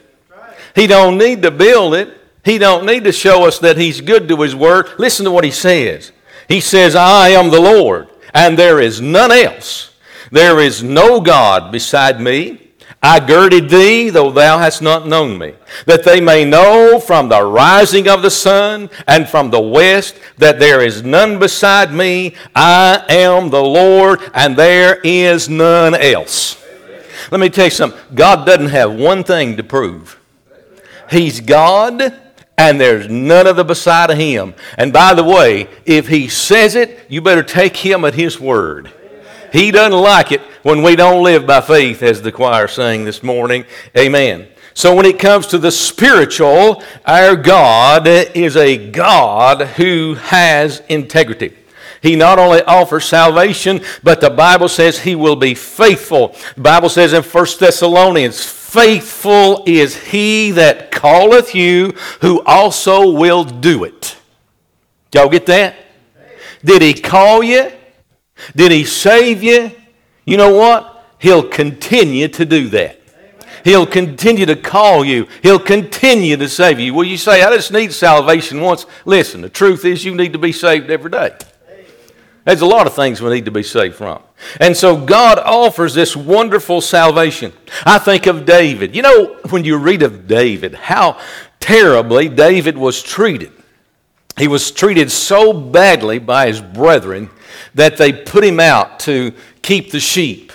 He 0.75 0.88
don't 0.88 1.17
need 1.17 1.41
to 1.44 1.51
build 1.51 1.96
it. 1.96 2.17
He 2.44 2.58
don't 2.58 2.86
need 2.86 3.05
to 3.05 3.12
show 3.12 3.46
us 3.46 3.60
that 3.60 3.77
He's 3.77 4.01
good 4.01 4.27
to 4.27 4.41
His 4.41 4.55
word. 4.55 4.88
Listen 4.98 5.25
to 5.25 5.32
what 5.32 5.44
He 5.44 5.51
says. 5.51 6.12
He 6.48 6.62
says, 6.62 6.96
I 6.96 7.29
am 7.29 7.50
the 7.50 7.60
Lord, 7.60 8.08
and 8.34 8.58
there 8.58 8.79
is 8.79 9.01
none 9.01 9.32
else. 9.32 9.96
There 10.32 10.60
is 10.60 10.84
no 10.84 11.22
God 11.22 11.72
beside 11.72 12.22
me. 12.22 12.64
I 13.05 13.19
girded 13.19 13.69
thee, 13.69 14.09
though 14.09 14.31
thou 14.31 14.57
hast 14.57 14.81
not 14.81 15.07
known 15.07 15.38
me, 15.38 15.53
that 15.85 16.03
they 16.03 16.19
may 16.19 16.43
know 16.43 17.00
from 17.00 17.29
the 17.29 17.43
rising 17.43 18.07
of 18.07 18.24
the 18.24 18.31
sun 18.31 18.89
and 19.05 19.29
from 19.29 19.51
the 19.51 19.62
west 19.62 20.19
that 20.39 20.57
there 20.57 20.81
is 20.81 21.03
none 21.03 21.38
beside 21.38 21.93
me. 21.93 22.33
I 22.55 23.05
am 23.07 23.51
the 23.51 23.62
Lord, 23.62 24.21
and 24.33 24.57
there 24.57 25.00
is 25.03 25.47
none 25.47 25.93
else. 25.93 26.59
Let 27.29 27.39
me 27.39 27.50
tell 27.50 27.65
you 27.65 27.71
something 27.71 28.00
God 28.15 28.43
doesn't 28.43 28.69
have 28.69 28.95
one 28.95 29.24
thing 29.24 29.55
to 29.57 29.63
prove. 29.63 30.19
He's 31.12 31.41
God, 31.41 32.01
and 32.57 32.81
there's 32.81 33.07
none 33.07 33.45
other 33.45 33.63
beside 33.63 34.09
of 34.09 34.17
Him. 34.17 34.55
And 34.79 34.91
by 34.91 35.13
the 35.13 35.24
way, 35.24 35.69
if 35.85 36.07
He 36.07 36.27
says 36.27 36.74
it, 36.74 37.05
you 37.07 37.21
better 37.21 37.43
take 37.43 37.77
Him 37.77 38.03
at 38.03 38.15
His 38.15 38.39
word. 38.39 38.91
He 39.53 39.69
doesn't 39.69 40.01
like 40.01 40.31
it 40.31 40.41
when 40.65 40.81
we 40.81 40.95
don't 40.95 41.22
live 41.22 41.45
by 41.45 41.62
faith, 41.62 42.01
as 42.01 42.24
the 42.24 42.31
choir 42.31 42.67
sang 42.67 43.05
this 43.05 43.22
morning. 43.22 43.65
Amen. 43.95 44.48
So, 44.74 44.95
when 44.95 45.05
it 45.05 45.19
comes 45.19 45.45
to 45.48 45.60
the 45.60 45.72
spiritual, 45.72 46.81
our 47.05 47.36
God 47.36 48.07
is 48.07 48.57
a 48.57 48.89
God 48.89 49.62
who 49.62 50.15
has 50.15 50.81
integrity. 50.89 51.55
He 52.01 52.15
not 52.15 52.39
only 52.39 52.63
offers 52.63 53.05
salvation, 53.05 53.81
but 54.01 54.22
the 54.22 54.31
Bible 54.31 54.67
says 54.67 54.98
he 54.98 55.13
will 55.13 55.36
be 55.36 55.53
faithful. 55.53 56.36
The 56.55 56.62
Bible 56.62 56.89
says 56.89 57.13
in 57.13 57.22
1 57.22 57.45
Thessalonians, 57.60 58.43
faithful 58.43 59.63
is 59.67 59.95
he 59.95 60.50
that 60.51 60.91
calleth 60.91 61.53
you, 61.53 61.93
who 62.22 62.41
also 62.41 63.12
will 63.12 63.43
do 63.43 63.84
it. 63.84 64.17
Y'all 65.13 65.29
get 65.29 65.45
that? 65.45 65.75
Did 66.63 66.81
he 66.81 66.95
call 66.95 67.43
you? 67.43 67.72
Did 68.55 68.72
He 68.72 68.84
save 68.84 69.43
you? 69.43 69.72
You 70.25 70.38
know 70.38 70.53
what? 70.53 71.05
He'll 71.20 71.48
continue 71.48 72.27
to 72.27 72.46
do 72.46 72.70
that. 72.70 73.01
He'll 73.63 73.88
continue 73.88 74.46
to 74.46 74.55
call 74.55 75.03
you. 75.03 75.27
He'll 75.41 75.60
continue 75.60 76.38
to 76.38 76.48
save 76.48 76.79
you. 76.79 76.94
Will 76.94 77.03
you 77.03 77.17
say, 77.17 77.41
I 77.41 77.55
just 77.55 77.72
need 77.72 77.94
salvation 77.94 78.62
once? 78.62 78.86
Listen, 79.05 79.41
the 79.41 79.50
truth 79.50 79.86
is 79.86 80.05
you 80.05 80.13
need 80.13 80.34
to 80.34 80.39
be 80.39 80.51
saved 80.51 80.91
every 80.91 81.10
day. 81.10 81.36
There's 82.44 82.62
a 82.62 82.67
lot 82.67 82.86
of 82.86 82.94
things 82.94 83.22
we 83.22 83.32
need 83.32 83.46
to 83.46 83.51
be 83.51 83.63
saved 83.63 83.96
from. 83.96 84.22
And 84.60 84.77
so 84.77 84.96
God 84.96 85.39
offers 85.39 85.96
this 85.96 86.15
wonderful 86.15 86.79
salvation. 86.79 87.53
I 87.86 87.98
think 87.98 88.27
of 88.27 88.46
David. 88.46 88.96
You 88.96 89.01
know, 89.01 89.39
when 89.50 89.65
you 89.65 89.77
read 89.77 90.03
of 90.03 90.27
David, 90.27 90.75
how 90.75 91.20
terribly 91.60 92.29
David 92.29 92.77
was 92.77 93.01
treated. 93.01 93.51
He 94.38 94.48
was 94.48 94.70
treated 94.70 95.10
so 95.10 95.53
badly 95.53 96.20
by 96.20 96.48
his 96.48 96.62
brethren 96.62 97.32
that 97.74 97.98
they 97.98 98.13
put 98.13 98.44
him 98.44 98.60
out 98.60 99.00
to 99.01 99.34
keep 99.65 99.91
the 99.91 100.00
sheep. 100.00 100.51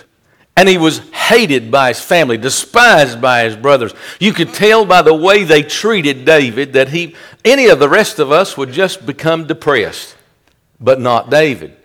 And 0.57 0.69
he 0.69 0.79
was 0.79 0.99
hated 1.11 1.71
by 1.71 1.89
his 1.89 2.01
family, 2.01 2.37
despised 2.37 3.21
by 3.21 3.45
his 3.45 3.57
brothers. 3.57 3.93
You 4.19 4.33
could 4.33 4.53
tell 4.53 4.85
by 4.85 5.03
the 5.03 5.15
way 5.15 5.45
they 5.45 5.63
treated 5.63 6.25
David 6.25 6.75
that 6.75 6.91
he, 6.91 7.17
any 7.45 7.69
of 7.69 7.79
the 7.79 7.89
rest 7.89 8.19
of 8.19 8.31
us 8.31 8.57
would 8.57 8.73
just 8.73 9.07
become 9.07 9.47
depressed, 9.47 10.17
but 10.79 11.01
not 11.01 11.31
David. 11.31 11.77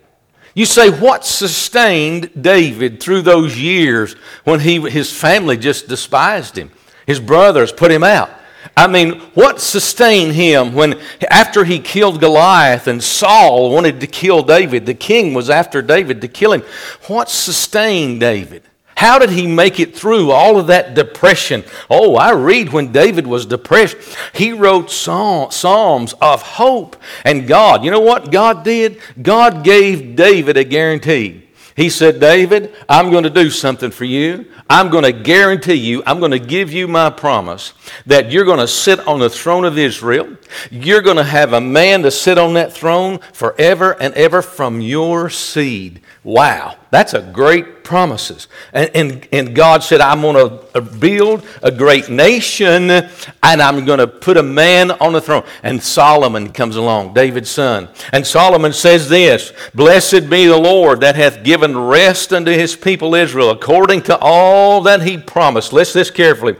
You 0.53 0.65
say, 0.65 0.89
what 0.89 1.25
sustained 1.25 2.31
David 2.39 3.01
through 3.01 3.23
those 3.23 3.57
years 3.57 4.13
when 4.43 4.59
he, 4.59 4.79
his 4.89 5.11
family 5.11 5.57
just 5.57 5.87
despised 5.87 6.57
him? 6.57 6.71
His 7.05 7.19
brothers 7.19 7.71
put 7.71 7.91
him 7.91 8.03
out. 8.03 8.29
I 8.75 8.87
mean, 8.87 9.19
what 9.33 9.61
sustained 9.61 10.33
him 10.33 10.73
when, 10.73 10.99
after 11.29 11.63
he 11.63 11.79
killed 11.79 12.19
Goliath 12.19 12.87
and 12.87 13.03
Saul 13.03 13.71
wanted 13.71 13.99
to 14.01 14.07
kill 14.07 14.43
David, 14.43 14.85
the 14.85 14.93
king 14.93 15.33
was 15.33 15.49
after 15.49 15.81
David 15.81 16.21
to 16.21 16.27
kill 16.27 16.53
him. 16.53 16.63
What 17.07 17.29
sustained 17.29 18.19
David? 18.19 18.63
How 18.97 19.19
did 19.19 19.31
he 19.31 19.45
make 19.45 19.79
it 19.79 19.95
through 19.95 20.31
all 20.31 20.57
of 20.57 20.67
that 20.67 20.93
depression? 20.93 21.65
Oh, 21.89 22.15
I 22.15 22.31
read 22.31 22.69
when 22.69 22.93
David 22.93 23.27
was 23.27 23.45
depressed, 23.45 23.97
he 24.33 24.53
wrote 24.53 24.89
psalms 24.89 26.13
of 26.21 26.41
hope 26.41 26.95
and 27.25 27.45
God. 27.45 27.83
You 27.83 27.91
know 27.91 27.99
what 27.99 28.31
God 28.31 28.63
did? 28.63 28.99
God 29.21 29.65
gave 29.65 30.15
David 30.15 30.55
a 30.55 30.63
guarantee. 30.63 31.44
He 31.75 31.89
said, 31.89 32.21
David, 32.21 32.73
I'm 32.87 33.11
going 33.11 33.25
to 33.25 33.29
do 33.29 33.49
something 33.49 33.91
for 33.91 34.05
you. 34.05 34.45
I'm 34.69 34.89
going 34.89 35.03
to 35.03 35.11
guarantee 35.11 35.73
you, 35.73 36.01
I'm 36.05 36.19
going 36.19 36.31
to 36.31 36.39
give 36.39 36.71
you 36.71 36.87
my 36.87 37.09
promise 37.09 37.73
that 38.05 38.31
you're 38.31 38.45
going 38.45 38.59
to 38.59 38.67
sit 38.67 39.05
on 39.05 39.19
the 39.19 39.29
throne 39.29 39.65
of 39.65 39.77
Israel. 39.77 40.37
You're 40.71 41.01
going 41.01 41.17
to 41.17 41.23
have 41.23 41.53
a 41.53 41.61
man 41.61 42.03
to 42.03 42.11
sit 42.11 42.37
on 42.37 42.53
that 42.53 42.73
throne 42.73 43.19
forever 43.33 43.95
and 43.99 44.13
ever 44.13 44.41
from 44.41 44.81
your 44.81 45.29
seed. 45.29 46.01
Wow, 46.23 46.77
that's 46.89 47.13
a 47.13 47.21
great 47.21 47.83
promises. 47.83 48.47
And, 48.73 48.89
and, 48.95 49.27
and 49.31 49.55
God 49.55 49.83
said, 49.83 50.01
I'm 50.01 50.21
going 50.21 50.35
to 50.35 50.77
uh, 50.77 50.81
build 50.81 51.45
a 51.61 51.71
great 51.71 52.09
nation 52.09 52.89
and 52.89 53.11
I'm 53.43 53.85
going 53.85 53.99
to 53.99 54.07
put 54.07 54.35
a 54.35 54.41
man 54.41 54.89
on 54.89 55.13
the 55.13 55.21
throne. 55.21 55.43
And 55.61 55.81
Solomon 55.81 56.51
comes 56.51 56.77
along, 56.77 57.13
David's 57.13 57.51
son. 57.51 57.89
And 58.11 58.25
Solomon 58.25 58.73
says 58.73 59.07
this 59.07 59.53
Blessed 59.75 60.27
be 60.27 60.47
the 60.47 60.57
Lord 60.57 61.01
that 61.01 61.15
hath 61.15 61.43
given 61.43 61.77
rest 61.77 62.33
unto 62.33 62.51
his 62.51 62.75
people 62.75 63.13
Israel 63.13 63.51
according 63.51 64.01
to 64.03 64.17
all 64.19 64.81
that 64.81 65.03
he 65.03 65.19
promised. 65.19 65.73
Listen 65.73 65.99
this 65.99 66.09
carefully. 66.09 66.55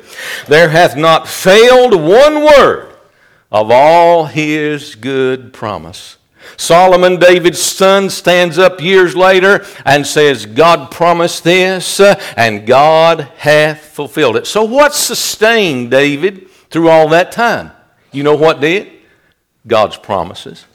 There 0.48 0.70
hath 0.70 0.96
not 0.96 1.28
failed 1.28 1.96
one 1.96 2.44
word 2.44 2.95
of 3.52 3.72
all 3.72 4.26
his 4.26 4.96
good 4.96 5.54
promise. 5.54 6.18
Solomon, 6.58 7.20
David's 7.20 7.62
son, 7.62 8.10
stands 8.10 8.58
up 8.58 8.82
years 8.82 9.16
later 9.16 9.66
and 9.86 10.06
says, 10.06 10.46
God 10.46 10.92
promised 10.92 11.44
this, 11.44 12.00
uh, 12.00 12.22
and 12.38 12.66
God 12.66 13.32
hath 13.38 13.82
fulfilled 13.82 14.38
it. 14.38 14.48
So, 14.48 14.64
what 14.64 14.94
sustained 14.94 15.92
David 15.92 16.50
through 16.70 16.90
all 16.90 17.10
that 17.10 17.32
time? 17.32 17.72
You 18.12 18.24
know 18.24 18.36
what 18.36 18.62
did? 18.62 18.92
God's 19.68 19.98
promises. 19.98 20.66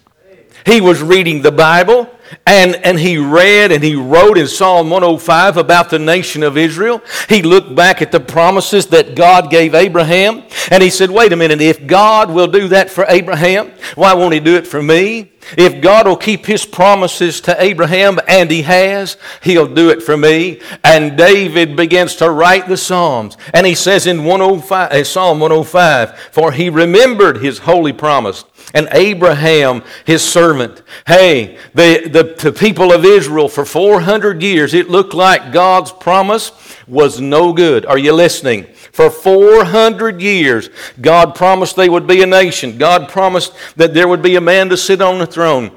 He 0.66 0.80
was 0.80 1.02
reading 1.02 1.42
the 1.42 1.52
Bible. 1.52 2.08
And, 2.46 2.76
and 2.76 2.98
he 2.98 3.18
read 3.18 3.72
and 3.72 3.82
he 3.82 3.96
wrote 3.96 4.38
in 4.38 4.46
Psalm 4.46 4.90
105 4.90 5.56
about 5.56 5.90
the 5.90 5.98
nation 5.98 6.42
of 6.42 6.56
Israel. 6.56 7.02
He 7.28 7.42
looked 7.42 7.74
back 7.74 8.02
at 8.02 8.12
the 8.12 8.20
promises 8.20 8.86
that 8.88 9.16
God 9.16 9.50
gave 9.50 9.74
Abraham. 9.74 10.44
And 10.70 10.82
he 10.82 10.90
said, 10.90 11.10
wait 11.10 11.32
a 11.32 11.36
minute, 11.36 11.60
if 11.60 11.86
God 11.86 12.30
will 12.30 12.46
do 12.46 12.68
that 12.68 12.90
for 12.90 13.04
Abraham, 13.08 13.72
why 13.96 14.14
won't 14.14 14.34
he 14.34 14.40
do 14.40 14.54
it 14.54 14.66
for 14.66 14.82
me? 14.82 15.32
If 15.56 15.80
God 15.80 16.06
will 16.06 16.16
keep 16.16 16.46
his 16.46 16.64
promises 16.64 17.40
to 17.42 17.60
Abraham, 17.60 18.20
and 18.28 18.50
he 18.50 18.62
has, 18.62 19.16
he'll 19.42 19.72
do 19.72 19.90
it 19.90 20.02
for 20.02 20.16
me. 20.16 20.60
And 20.84 21.16
David 21.16 21.76
begins 21.76 22.14
to 22.16 22.30
write 22.30 22.68
the 22.68 22.76
Psalms. 22.76 23.36
And 23.52 23.66
he 23.66 23.74
says 23.74 24.06
in 24.06 24.24
105, 24.24 24.92
uh, 24.92 25.04
Psalm 25.04 25.40
105, 25.40 26.18
For 26.30 26.52
he 26.52 26.70
remembered 26.70 27.38
his 27.38 27.60
holy 27.60 27.92
promise 27.92 28.44
and 28.74 28.88
Abraham, 28.92 29.82
his 30.04 30.22
servant. 30.22 30.82
Hey, 31.06 31.58
the, 31.74 32.08
the, 32.08 32.50
the, 32.50 32.52
people 32.52 32.92
of 32.92 33.04
Israel 33.04 33.48
for 33.48 33.64
400 33.64 34.42
years, 34.42 34.74
it 34.74 34.88
looked 34.88 35.14
like 35.14 35.52
God's 35.52 35.90
promise 35.90 36.52
was 36.86 37.20
no 37.20 37.52
good. 37.52 37.84
Are 37.86 37.98
you 37.98 38.12
listening? 38.12 38.64
For 38.92 39.10
400 39.10 40.20
years, 40.20 40.68
God 41.00 41.34
promised 41.34 41.76
they 41.76 41.88
would 41.88 42.06
be 42.06 42.22
a 42.22 42.26
nation. 42.26 42.78
God 42.78 43.08
promised 43.08 43.54
that 43.76 43.94
there 43.94 44.08
would 44.08 44.22
be 44.22 44.36
a 44.36 44.40
man 44.40 44.68
to 44.68 44.76
sit 44.76 45.00
on 45.00 45.18
the 45.18 45.26
throne. 45.26 45.70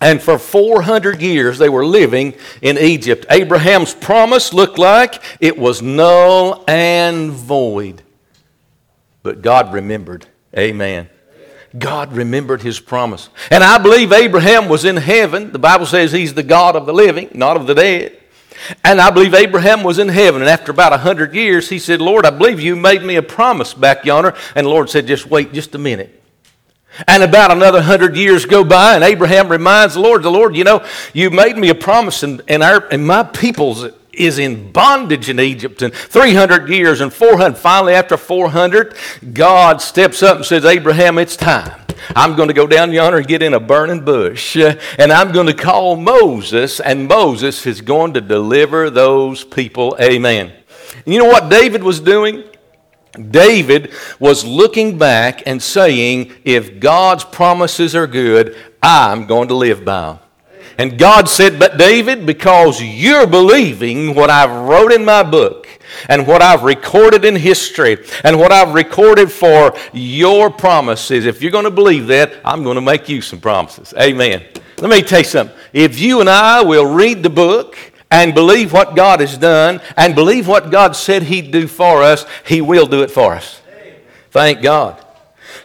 And 0.00 0.20
for 0.20 0.38
400 0.38 1.22
years, 1.22 1.58
they 1.58 1.68
were 1.68 1.86
living 1.86 2.34
in 2.60 2.78
Egypt. 2.78 3.26
Abraham's 3.30 3.94
promise 3.94 4.52
looked 4.52 4.78
like 4.78 5.22
it 5.40 5.56
was 5.56 5.80
null 5.80 6.64
and 6.68 7.30
void. 7.30 8.02
But 9.22 9.40
God 9.40 9.72
remembered. 9.72 10.26
Amen. 10.56 11.08
God 11.76 12.12
remembered 12.12 12.62
his 12.62 12.78
promise. 12.78 13.28
And 13.50 13.64
I 13.64 13.78
believe 13.78 14.12
Abraham 14.12 14.68
was 14.68 14.84
in 14.84 14.96
heaven. 14.96 15.50
The 15.50 15.58
Bible 15.58 15.86
says 15.86 16.12
he's 16.12 16.34
the 16.34 16.42
God 16.42 16.76
of 16.76 16.86
the 16.86 16.94
living, 16.94 17.30
not 17.34 17.56
of 17.56 17.66
the 17.66 17.74
dead. 17.74 18.20
And 18.84 19.00
I 19.00 19.10
believe 19.10 19.34
Abraham 19.34 19.82
was 19.82 19.98
in 19.98 20.08
heaven. 20.08 20.40
And 20.40 20.48
after 20.48 20.70
about 20.70 20.92
a 20.92 20.98
hundred 20.98 21.34
years, 21.34 21.68
he 21.68 21.78
said, 21.78 22.00
Lord, 22.00 22.24
I 22.24 22.30
believe 22.30 22.60
you 22.60 22.76
made 22.76 23.02
me 23.02 23.16
a 23.16 23.22
promise 23.22 23.74
back 23.74 24.04
yonder. 24.04 24.34
And 24.54 24.66
the 24.66 24.70
Lord 24.70 24.88
said, 24.88 25.06
just 25.06 25.26
wait 25.26 25.52
just 25.52 25.74
a 25.74 25.78
minute. 25.78 26.22
And 27.08 27.24
about 27.24 27.50
another 27.50 27.82
hundred 27.82 28.16
years 28.16 28.46
go 28.46 28.62
by, 28.62 28.94
and 28.94 29.02
Abraham 29.02 29.48
reminds 29.48 29.94
the 29.94 30.00
Lord, 30.00 30.22
the 30.22 30.30
Lord, 30.30 30.54
you 30.54 30.62
know, 30.62 30.86
you 31.12 31.28
made 31.28 31.56
me 31.56 31.68
a 31.68 31.74
promise, 31.74 32.22
and, 32.22 32.40
and, 32.46 32.62
our, 32.62 32.86
and 32.86 33.04
my 33.04 33.24
people's 33.24 33.86
is 34.18 34.38
in 34.38 34.72
bondage 34.72 35.28
in 35.28 35.40
Egypt 35.40 35.82
and 35.82 35.92
300 35.94 36.68
years 36.68 37.00
and 37.00 37.12
400. 37.12 37.56
Finally, 37.56 37.94
after 37.94 38.16
400, 38.16 38.96
God 39.32 39.80
steps 39.80 40.22
up 40.22 40.36
and 40.38 40.44
says, 40.44 40.64
Abraham, 40.64 41.18
it's 41.18 41.36
time. 41.36 41.80
I'm 42.14 42.36
going 42.36 42.48
to 42.48 42.54
go 42.54 42.66
down 42.66 42.92
yonder 42.92 43.18
and 43.18 43.26
get 43.26 43.42
in 43.42 43.54
a 43.54 43.60
burning 43.60 44.04
bush, 44.04 44.56
uh, 44.56 44.78
and 44.98 45.12
I'm 45.12 45.32
going 45.32 45.46
to 45.46 45.54
call 45.54 45.96
Moses, 45.96 46.80
and 46.80 47.08
Moses 47.08 47.66
is 47.66 47.80
going 47.80 48.14
to 48.14 48.20
deliver 48.20 48.90
those 48.90 49.44
people. 49.44 49.96
Amen. 50.00 50.52
And 51.04 51.14
you 51.14 51.20
know 51.20 51.28
what 51.28 51.50
David 51.50 51.82
was 51.82 52.00
doing? 52.00 52.44
David 53.30 53.92
was 54.18 54.44
looking 54.44 54.98
back 54.98 55.42
and 55.46 55.62
saying, 55.62 56.32
If 56.44 56.80
God's 56.80 57.24
promises 57.24 57.94
are 57.94 58.06
good, 58.06 58.56
I'm 58.82 59.26
going 59.26 59.48
to 59.48 59.54
live 59.54 59.84
by 59.84 60.08
them. 60.08 60.18
And 60.78 60.98
God 60.98 61.28
said, 61.28 61.58
But 61.58 61.78
David, 61.78 62.26
because 62.26 62.82
you're 62.82 63.26
believing 63.26 64.14
what 64.14 64.30
I've 64.30 64.50
wrote 64.50 64.92
in 64.92 65.04
my 65.04 65.22
book, 65.22 65.68
and 66.08 66.26
what 66.26 66.42
I've 66.42 66.62
recorded 66.62 67.24
in 67.24 67.36
history, 67.36 67.98
and 68.24 68.38
what 68.38 68.52
I've 68.52 68.74
recorded 68.74 69.30
for 69.30 69.76
your 69.92 70.50
promises, 70.50 71.26
if 71.26 71.40
you're 71.40 71.52
going 71.52 71.64
to 71.64 71.70
believe 71.70 72.08
that, 72.08 72.34
I'm 72.44 72.64
going 72.64 72.74
to 72.76 72.80
make 72.80 73.08
you 73.08 73.20
some 73.20 73.40
promises. 73.40 73.94
Amen. 73.98 74.42
Let 74.78 74.90
me 74.90 75.02
tell 75.02 75.20
you 75.20 75.24
something. 75.24 75.56
If 75.72 76.00
you 76.00 76.20
and 76.20 76.28
I 76.28 76.62
will 76.62 76.92
read 76.92 77.22
the 77.22 77.30
book, 77.30 77.76
and 78.10 78.32
believe 78.32 78.72
what 78.72 78.94
God 78.94 79.18
has 79.18 79.36
done 79.36 79.80
and 79.96 80.14
believe 80.14 80.46
what 80.46 80.70
God 80.70 80.94
said 80.94 81.24
He'd 81.24 81.50
do 81.50 81.66
for 81.66 82.02
us, 82.02 82.24
He 82.46 82.60
will 82.60 82.86
do 82.86 83.02
it 83.02 83.10
for 83.10 83.34
us. 83.34 83.60
Thank 84.30 84.62
God. 84.62 85.04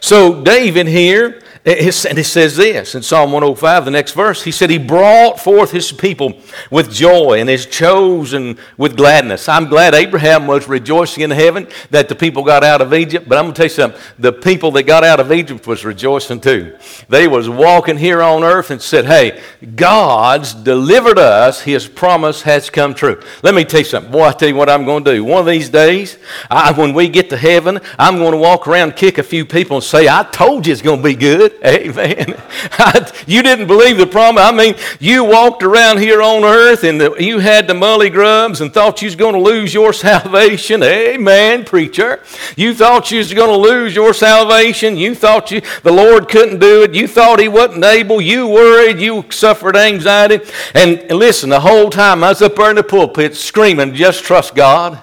So, 0.00 0.42
David 0.42 0.88
here, 0.88 1.42
and 1.62 2.16
he 2.16 2.22
says 2.22 2.56
this 2.56 2.94
in 2.94 3.02
Psalm 3.02 3.32
105, 3.32 3.84
the 3.84 3.90
next 3.90 4.12
verse. 4.12 4.42
He 4.42 4.50
said, 4.50 4.70
He 4.70 4.78
brought 4.78 5.38
forth 5.38 5.70
His 5.70 5.92
people 5.92 6.40
with 6.70 6.90
joy 6.90 7.38
and 7.38 7.50
His 7.50 7.66
chosen 7.66 8.58
with 8.78 8.96
gladness. 8.96 9.46
I'm 9.46 9.66
glad 9.66 9.94
Abraham 9.94 10.46
was 10.46 10.66
rejoicing 10.66 11.22
in 11.22 11.30
heaven 11.30 11.68
that 11.90 12.08
the 12.08 12.14
people 12.14 12.44
got 12.44 12.64
out 12.64 12.80
of 12.80 12.94
Egypt, 12.94 13.28
but 13.28 13.36
I'm 13.36 13.44
going 13.44 13.54
to 13.54 13.58
tell 13.58 13.66
you 13.66 13.70
something. 13.70 14.00
The 14.18 14.32
people 14.32 14.70
that 14.72 14.84
got 14.84 15.04
out 15.04 15.20
of 15.20 15.30
Egypt 15.32 15.66
was 15.66 15.84
rejoicing 15.84 16.40
too. 16.40 16.78
They 17.10 17.28
was 17.28 17.46
walking 17.46 17.98
here 17.98 18.22
on 18.22 18.42
earth 18.42 18.70
and 18.70 18.80
said, 18.80 19.04
Hey, 19.04 19.42
God's 19.76 20.54
delivered 20.54 21.18
us. 21.18 21.60
His 21.60 21.86
promise 21.86 22.40
has 22.42 22.70
come 22.70 22.94
true. 22.94 23.20
Let 23.42 23.54
me 23.54 23.66
tell 23.66 23.80
you 23.80 23.84
something. 23.84 24.10
Boy, 24.10 24.24
I 24.24 24.32
tell 24.32 24.48
you 24.48 24.56
what 24.56 24.70
I'm 24.70 24.86
going 24.86 25.04
to 25.04 25.12
do. 25.12 25.24
One 25.24 25.40
of 25.40 25.46
these 25.46 25.68
days, 25.68 26.16
I, 26.50 26.72
when 26.72 26.94
we 26.94 27.10
get 27.10 27.28
to 27.30 27.36
heaven, 27.36 27.80
I'm 27.98 28.16
going 28.16 28.32
to 28.32 28.38
walk 28.38 28.66
around, 28.66 28.96
kick 28.96 29.18
a 29.18 29.22
few 29.22 29.44
people, 29.44 29.76
and 29.76 29.84
say, 29.84 30.08
I 30.08 30.22
told 30.22 30.66
you 30.66 30.72
it's 30.72 30.80
going 30.80 31.00
to 31.00 31.04
be 31.04 31.14
good. 31.14 31.49
Amen. 31.64 32.40
you 33.26 33.42
didn't 33.42 33.66
believe 33.66 33.98
the 33.98 34.06
promise. 34.06 34.42
I 34.42 34.52
mean, 34.52 34.74
you 34.98 35.24
walked 35.24 35.62
around 35.62 35.98
here 35.98 36.22
on 36.22 36.44
earth 36.44 36.84
and 36.84 37.00
the, 37.00 37.14
you 37.18 37.38
had 37.38 37.66
the 37.66 37.74
mully 37.74 38.10
grubs 38.10 38.60
and 38.60 38.72
thought 38.72 39.02
you 39.02 39.06
was 39.06 39.16
going 39.16 39.34
to 39.34 39.40
lose 39.40 39.74
your 39.74 39.92
salvation. 40.08 40.82
Amen, 40.82 41.64
preacher. 41.64 42.22
You 42.56 42.74
thought 42.74 43.10
you 43.10 43.18
was 43.18 43.34
going 43.34 43.50
to 43.50 43.56
lose 43.56 43.94
your 43.94 44.14
salvation. 44.14 44.96
You 44.96 45.14
thought 45.14 45.50
you, 45.50 45.60
the 45.82 45.92
Lord 45.92 46.28
couldn't 46.28 46.60
do 46.60 46.82
it. 46.82 46.94
You 46.94 47.06
thought 47.06 47.40
He 47.40 47.48
wasn't 47.48 47.84
able. 47.84 48.20
You 48.20 48.48
worried. 48.48 48.98
You 48.98 49.24
suffered 49.30 49.76
anxiety. 49.76 50.40
And 50.74 51.10
listen, 51.10 51.50
the 51.50 51.60
whole 51.60 51.90
time 51.90 52.24
I 52.24 52.30
was 52.30 52.42
up 52.42 52.56
there 52.56 52.70
in 52.70 52.76
the 52.76 52.82
pulpit 52.82 53.36
screaming, 53.36 53.94
just 53.94 54.24
trust 54.24 54.54
God. 54.54 55.02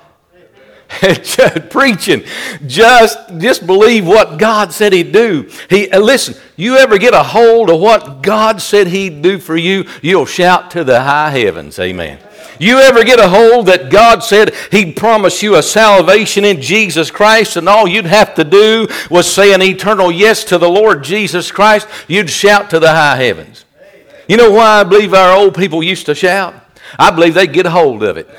preaching. 1.69 2.23
Just, 2.65 3.17
just 3.37 3.67
believe 3.67 4.07
what 4.07 4.37
God 4.37 4.71
said 4.71 4.93
He'd 4.93 5.11
do. 5.11 5.49
He, 5.69 5.91
uh, 5.91 5.99
listen, 5.99 6.35
you 6.55 6.77
ever 6.77 6.97
get 6.97 7.13
a 7.13 7.23
hold 7.23 7.69
of 7.69 7.79
what 7.79 8.21
God 8.21 8.61
said 8.61 8.87
He'd 8.87 9.21
do 9.21 9.37
for 9.37 9.57
you, 9.57 9.85
you'll 10.01 10.25
shout 10.25 10.71
to 10.71 10.83
the 10.83 11.01
high 11.01 11.31
heavens. 11.31 11.77
Amen. 11.79 12.19
You 12.59 12.79
ever 12.79 13.03
get 13.03 13.19
a 13.19 13.29
hold 13.29 13.67
that 13.67 13.91
God 13.91 14.23
said 14.23 14.53
He'd 14.71 14.95
promise 14.95 15.43
you 15.43 15.55
a 15.55 15.63
salvation 15.63 16.43
in 16.43 16.61
Jesus 16.61 17.11
Christ, 17.11 17.57
and 17.57 17.69
all 17.69 17.87
you'd 17.87 18.05
have 18.05 18.33
to 18.35 18.43
do 18.43 18.87
was 19.09 19.31
say 19.31 19.53
an 19.53 19.61
eternal 19.61 20.11
yes 20.11 20.43
to 20.45 20.57
the 20.57 20.69
Lord 20.69 21.03
Jesus 21.03 21.51
Christ, 21.51 21.87
you'd 22.07 22.29
shout 22.29 22.69
to 22.71 22.79
the 22.79 22.91
high 22.91 23.17
heavens. 23.17 23.65
You 24.27 24.37
know 24.37 24.51
why 24.51 24.81
I 24.81 24.83
believe 24.83 25.13
our 25.13 25.35
old 25.35 25.55
people 25.55 25.83
used 25.83 26.07
to 26.07 26.15
shout? 26.15 26.55
I 26.97 27.11
believe 27.11 27.33
they'd 27.33 27.51
get 27.51 27.65
a 27.65 27.71
hold 27.71 28.03
of 28.03 28.17
it. 28.17 28.29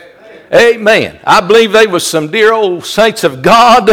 Amen. 0.53 1.21
I 1.25 1.41
believe 1.41 1.73
they 1.73 1.87
was 1.87 2.07
some 2.07 2.31
dear 2.31 2.55
old 2.55 2.85
saints 2.85 3.23
of 3.23 3.43
God 3.43 3.87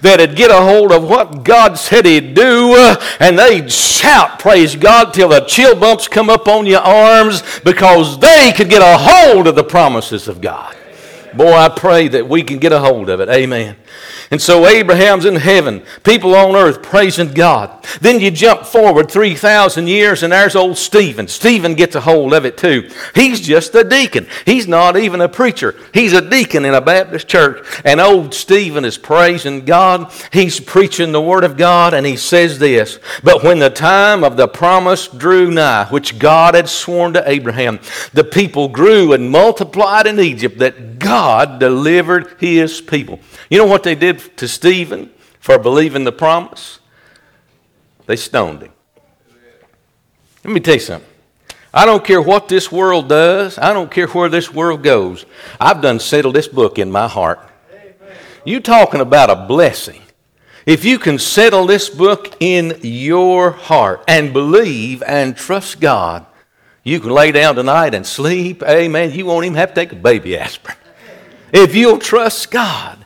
that'd 0.00 0.36
get 0.36 0.50
a 0.50 0.60
hold 0.60 0.92
of 0.92 1.08
what 1.08 1.42
God 1.42 1.78
said 1.78 2.04
He'd 2.04 2.34
do, 2.34 2.74
uh, 2.76 3.02
and 3.18 3.38
they'd 3.38 3.72
shout, 3.72 4.38
praise 4.38 4.76
God, 4.76 5.14
till 5.14 5.30
the 5.30 5.40
chill 5.40 5.74
bumps 5.74 6.08
come 6.08 6.28
up 6.28 6.48
on 6.48 6.66
your 6.66 6.80
arms 6.80 7.42
because 7.60 8.18
they 8.18 8.52
could 8.54 8.68
get 8.68 8.82
a 8.82 8.98
hold 8.98 9.46
of 9.46 9.54
the 9.54 9.64
promises 9.64 10.28
of 10.28 10.42
God. 10.42 10.76
Boy, 11.34 11.52
I 11.52 11.70
pray 11.70 12.08
that 12.08 12.28
we 12.28 12.42
can 12.42 12.58
get 12.58 12.72
a 12.72 12.78
hold 12.78 13.08
of 13.08 13.20
it. 13.20 13.30
Amen. 13.30 13.76
And 14.30 14.40
so 14.40 14.66
Abraham's 14.66 15.26
in 15.26 15.36
heaven, 15.36 15.82
people 16.04 16.34
on 16.34 16.56
earth 16.56 16.82
praising 16.82 17.34
God. 17.34 17.84
Then 18.00 18.18
you 18.18 18.30
jump 18.30 18.64
forward 18.64 19.10
3,000 19.10 19.86
years, 19.86 20.22
and 20.22 20.32
there's 20.32 20.56
old 20.56 20.78
Stephen. 20.78 21.28
Stephen 21.28 21.74
gets 21.74 21.94
a 21.94 22.00
hold 22.00 22.32
of 22.32 22.46
it 22.46 22.56
too. 22.56 22.88
He's 23.14 23.40
just 23.40 23.74
a 23.74 23.84
deacon. 23.84 24.26
He's 24.46 24.66
not 24.66 24.96
even 24.96 25.20
a 25.20 25.28
preacher. 25.28 25.74
He's 25.92 26.14
a 26.14 26.26
deacon 26.26 26.64
in 26.64 26.72
a 26.72 26.80
Baptist 26.80 27.28
church. 27.28 27.66
And 27.84 28.00
old 28.00 28.32
Stephen 28.32 28.86
is 28.86 28.96
praising 28.96 29.66
God. 29.66 30.10
He's 30.32 30.60
preaching 30.60 31.12
the 31.12 31.20
Word 31.20 31.44
of 31.44 31.58
God, 31.58 31.92
and 31.92 32.06
he 32.06 32.16
says 32.16 32.58
this 32.58 32.98
But 33.22 33.42
when 33.42 33.58
the 33.58 33.68
time 33.68 34.24
of 34.24 34.38
the 34.38 34.48
promise 34.48 35.08
drew 35.08 35.50
nigh, 35.50 35.86
which 35.90 36.18
God 36.18 36.54
had 36.54 36.70
sworn 36.70 37.12
to 37.12 37.28
Abraham, 37.28 37.80
the 38.14 38.24
people 38.24 38.68
grew 38.68 39.12
and 39.12 39.30
multiplied 39.30 40.06
in 40.06 40.18
Egypt, 40.18 40.58
that 40.58 40.98
God 40.98 41.58
delivered 41.58 42.36
his 42.38 42.80
people. 42.80 43.20
You 43.50 43.58
know 43.58 43.66
what 43.66 43.81
they 43.82 43.94
did 43.94 44.36
to 44.38 44.48
Stephen 44.48 45.10
for 45.40 45.58
believing 45.58 46.04
the 46.04 46.12
promise? 46.12 46.80
They 48.06 48.16
stoned 48.16 48.62
him. 48.62 48.72
Let 50.44 50.52
me 50.52 50.60
tell 50.60 50.74
you 50.74 50.80
something. 50.80 51.08
I 51.74 51.86
don't 51.86 52.04
care 52.04 52.20
what 52.20 52.48
this 52.48 52.70
world 52.70 53.08
does. 53.08 53.58
I 53.58 53.72
don't 53.72 53.90
care 53.90 54.06
where 54.08 54.28
this 54.28 54.52
world 54.52 54.82
goes. 54.82 55.24
I've 55.60 55.80
done 55.80 56.00
settled 56.00 56.34
this 56.34 56.48
book 56.48 56.78
in 56.78 56.90
my 56.90 57.08
heart. 57.08 57.48
You 58.44 58.60
talking 58.60 59.00
about 59.00 59.30
a 59.30 59.46
blessing. 59.46 60.02
If 60.66 60.84
you 60.84 60.98
can 60.98 61.18
settle 61.18 61.66
this 61.66 61.88
book 61.88 62.36
in 62.40 62.78
your 62.82 63.50
heart 63.50 64.04
and 64.06 64.32
believe 64.32 65.02
and 65.02 65.36
trust 65.36 65.80
God, 65.80 66.26
you 66.84 67.00
can 67.00 67.10
lay 67.10 67.32
down 67.32 67.54
tonight 67.54 67.94
and 67.94 68.06
sleep. 68.06 68.62
Amen. 68.62 69.12
You 69.12 69.26
won't 69.26 69.44
even 69.46 69.56
have 69.56 69.70
to 69.70 69.74
take 69.74 69.92
a 69.92 69.96
baby 69.96 70.36
aspirin. 70.36 70.76
If 71.52 71.74
you'll 71.74 71.98
trust 71.98 72.50
God, 72.50 73.01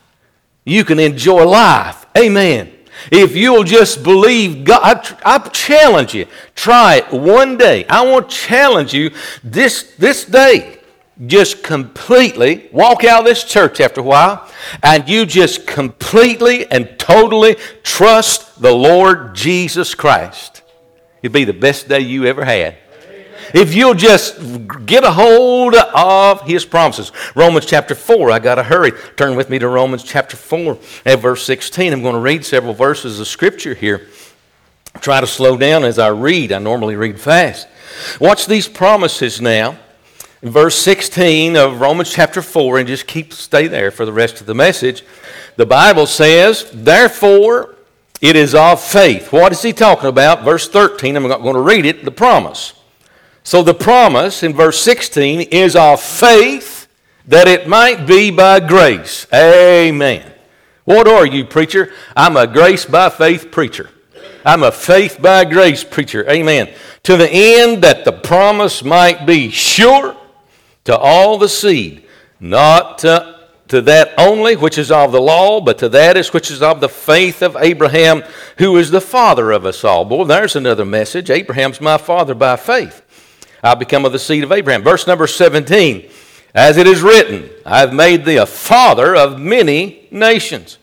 you 0.66 0.84
can 0.84 0.98
enjoy 0.98 1.46
life. 1.46 2.04
Amen. 2.18 2.72
If 3.10 3.36
you'll 3.36 3.64
just 3.64 4.02
believe 4.02 4.64
God, 4.64 4.82
I, 5.24 5.36
I, 5.36 5.38
challenge 5.48 6.12
you. 6.12 6.26
Try 6.54 6.96
it 6.96 7.12
one 7.12 7.56
day. 7.56 7.86
I 7.86 8.04
want 8.04 8.28
to 8.28 8.36
challenge 8.36 8.92
you 8.92 9.12
this, 9.44 9.94
this 9.96 10.24
day. 10.24 10.80
Just 11.24 11.62
completely 11.62 12.68
walk 12.72 13.04
out 13.04 13.20
of 13.20 13.26
this 13.26 13.44
church 13.44 13.80
after 13.80 14.00
a 14.00 14.04
while 14.04 14.50
and 14.82 15.08
you 15.08 15.24
just 15.24 15.66
completely 15.66 16.70
and 16.70 16.98
totally 16.98 17.54
trust 17.82 18.60
the 18.60 18.72
Lord 18.72 19.34
Jesus 19.34 19.94
Christ. 19.94 20.62
It'd 21.22 21.32
be 21.32 21.44
the 21.44 21.54
best 21.54 21.88
day 21.88 22.00
you 22.00 22.26
ever 22.26 22.44
had. 22.44 22.76
If 23.54 23.74
you'll 23.74 23.94
just 23.94 24.38
get 24.86 25.04
a 25.04 25.10
hold 25.10 25.74
of 25.74 26.42
his 26.42 26.64
promises. 26.64 27.12
Romans 27.34 27.66
chapter 27.66 27.94
4, 27.94 28.30
I 28.30 28.38
got 28.38 28.56
to 28.56 28.62
hurry. 28.62 28.92
Turn 29.16 29.36
with 29.36 29.50
me 29.50 29.58
to 29.58 29.68
Romans 29.68 30.02
chapter 30.02 30.36
4 30.36 30.78
at 31.04 31.18
verse 31.20 31.44
16. 31.44 31.92
I'm 31.92 32.02
going 32.02 32.14
to 32.14 32.20
read 32.20 32.44
several 32.44 32.74
verses 32.74 33.20
of 33.20 33.26
scripture 33.26 33.74
here. 33.74 34.08
Try 35.00 35.20
to 35.20 35.26
slow 35.26 35.56
down 35.56 35.84
as 35.84 35.98
I 35.98 36.08
read. 36.08 36.52
I 36.52 36.58
normally 36.58 36.96
read 36.96 37.20
fast. 37.20 37.68
Watch 38.20 38.46
these 38.46 38.68
promises 38.68 39.40
now. 39.40 39.78
Verse 40.42 40.76
16 40.76 41.56
of 41.56 41.80
Romans 41.80 42.12
chapter 42.12 42.42
4, 42.42 42.78
and 42.78 42.88
just 42.88 43.06
keep 43.06 43.32
stay 43.32 43.66
there 43.66 43.90
for 43.90 44.04
the 44.04 44.12
rest 44.12 44.40
of 44.40 44.46
the 44.46 44.54
message. 44.54 45.02
The 45.56 45.66
Bible 45.66 46.06
says, 46.06 46.70
Therefore, 46.72 47.74
it 48.20 48.36
is 48.36 48.54
of 48.54 48.80
faith. 48.80 49.32
What 49.32 49.52
is 49.52 49.62
he 49.62 49.72
talking 49.72 50.08
about? 50.08 50.44
Verse 50.44 50.68
13, 50.68 51.16
I'm 51.16 51.28
not 51.28 51.42
going 51.42 51.54
to 51.54 51.60
read 51.60 51.86
it, 51.86 52.04
the 52.04 52.10
promise. 52.10 52.74
So 53.46 53.62
the 53.62 53.74
promise 53.74 54.42
in 54.42 54.54
verse 54.54 54.76
16 54.80 55.42
is 55.52 55.76
of 55.76 56.00
faith 56.00 56.88
that 57.28 57.46
it 57.46 57.68
might 57.68 58.04
be 58.04 58.32
by 58.32 58.58
grace. 58.58 59.24
Amen. 59.32 60.32
What 60.84 61.06
are 61.06 61.24
you, 61.24 61.44
preacher? 61.44 61.92
I'm 62.16 62.36
a 62.36 62.48
grace 62.48 62.84
by 62.84 63.08
faith 63.08 63.52
preacher. 63.52 63.88
I'm 64.44 64.64
a 64.64 64.72
faith 64.72 65.22
by 65.22 65.44
grace 65.44 65.84
preacher. 65.84 66.28
Amen. 66.28 66.74
To 67.04 67.16
the 67.16 67.30
end 67.30 67.84
that 67.84 68.04
the 68.04 68.10
promise 68.10 68.82
might 68.82 69.26
be 69.26 69.50
sure 69.50 70.16
to 70.82 70.98
all 70.98 71.38
the 71.38 71.48
seed, 71.48 72.04
not 72.40 72.98
to, 72.98 73.46
to 73.68 73.80
that 73.82 74.12
only 74.18 74.56
which 74.56 74.76
is 74.76 74.90
of 74.90 75.12
the 75.12 75.20
law, 75.20 75.60
but 75.60 75.78
to 75.78 75.88
that 75.90 76.16
is 76.16 76.32
which 76.32 76.50
is 76.50 76.62
of 76.62 76.80
the 76.80 76.88
faith 76.88 77.42
of 77.42 77.56
Abraham, 77.60 78.24
who 78.58 78.76
is 78.76 78.90
the 78.90 79.00
father 79.00 79.52
of 79.52 79.64
us 79.64 79.84
all. 79.84 80.04
Boy, 80.04 80.24
there's 80.24 80.56
another 80.56 80.84
message. 80.84 81.30
Abraham's 81.30 81.80
my 81.80 81.96
father 81.96 82.34
by 82.34 82.56
faith. 82.56 83.05
I'll 83.62 83.76
become 83.76 84.04
of 84.04 84.12
the 84.12 84.18
seed 84.18 84.44
of 84.44 84.52
Abraham. 84.52 84.82
Verse 84.82 85.06
number 85.06 85.26
17 85.26 86.08
As 86.54 86.76
it 86.76 86.86
is 86.86 87.02
written, 87.02 87.50
I 87.64 87.80
have 87.80 87.92
made 87.92 88.24
thee 88.24 88.36
a 88.36 88.46
father 88.46 89.14
of 89.14 89.40
many 89.40 90.08
nations 90.10 90.78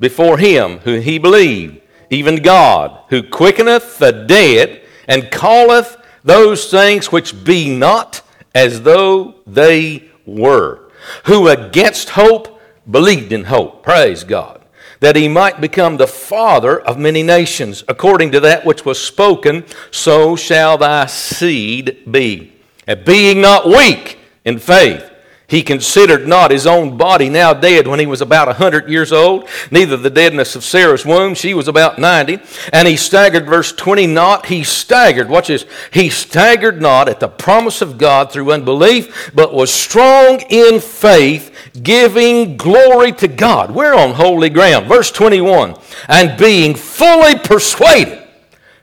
before 0.00 0.38
him 0.38 0.78
who 0.78 1.00
he 1.00 1.18
believed, 1.18 1.80
even 2.10 2.42
God, 2.42 3.00
who 3.08 3.22
quickeneth 3.22 3.98
the 3.98 4.12
dead 4.12 4.82
and 5.06 5.30
calleth 5.30 5.96
those 6.24 6.70
things 6.70 7.10
which 7.10 7.44
be 7.44 7.74
not 7.74 8.22
as 8.54 8.82
though 8.82 9.36
they 9.46 10.08
were, 10.26 10.90
who 11.24 11.48
against 11.48 12.10
hope 12.10 12.60
believed 12.90 13.32
in 13.32 13.44
hope. 13.44 13.82
Praise 13.82 14.24
God 14.24 14.57
that 15.00 15.16
he 15.16 15.28
might 15.28 15.60
become 15.60 15.96
the 15.96 16.06
father 16.06 16.80
of 16.80 16.98
many 16.98 17.22
nations, 17.22 17.84
according 17.88 18.32
to 18.32 18.40
that 18.40 18.64
which 18.64 18.84
was 18.84 19.00
spoken, 19.00 19.64
so 19.90 20.36
shall 20.36 20.78
thy 20.78 21.06
seed 21.06 22.10
be. 22.10 22.52
And 22.86 23.04
being 23.04 23.40
not 23.40 23.66
weak 23.66 24.18
in 24.44 24.58
faith, 24.58 25.10
he 25.48 25.62
considered 25.62 26.28
not 26.28 26.50
his 26.50 26.66
own 26.66 26.98
body 26.98 27.30
now 27.30 27.54
dead 27.54 27.86
when 27.86 27.98
he 27.98 28.04
was 28.04 28.20
about 28.20 28.50
a 28.50 28.52
hundred 28.52 28.90
years 28.90 29.12
old, 29.12 29.48
neither 29.70 29.96
the 29.96 30.10
deadness 30.10 30.54
of 30.54 30.62
Sarah's 30.62 31.06
womb. 31.06 31.34
She 31.34 31.54
was 31.54 31.68
about 31.68 31.98
ninety. 31.98 32.38
And 32.70 32.86
he 32.86 32.96
staggered, 32.96 33.46
verse 33.46 33.72
20, 33.72 34.06
not. 34.08 34.46
He 34.46 34.62
staggered, 34.62 35.30
watch 35.30 35.48
this. 35.48 35.64
He 35.90 36.10
staggered 36.10 36.82
not 36.82 37.08
at 37.08 37.18
the 37.18 37.28
promise 37.28 37.80
of 37.80 37.96
God 37.96 38.30
through 38.30 38.52
unbelief, 38.52 39.30
but 39.34 39.54
was 39.54 39.72
strong 39.72 40.40
in 40.50 40.80
faith, 40.80 41.50
giving 41.82 42.58
glory 42.58 43.12
to 43.12 43.26
God. 43.26 43.70
We're 43.70 43.94
on 43.94 44.12
holy 44.12 44.50
ground. 44.50 44.86
Verse 44.86 45.10
21, 45.10 45.76
and 46.08 46.38
being 46.38 46.74
fully 46.74 47.38
persuaded 47.38 48.22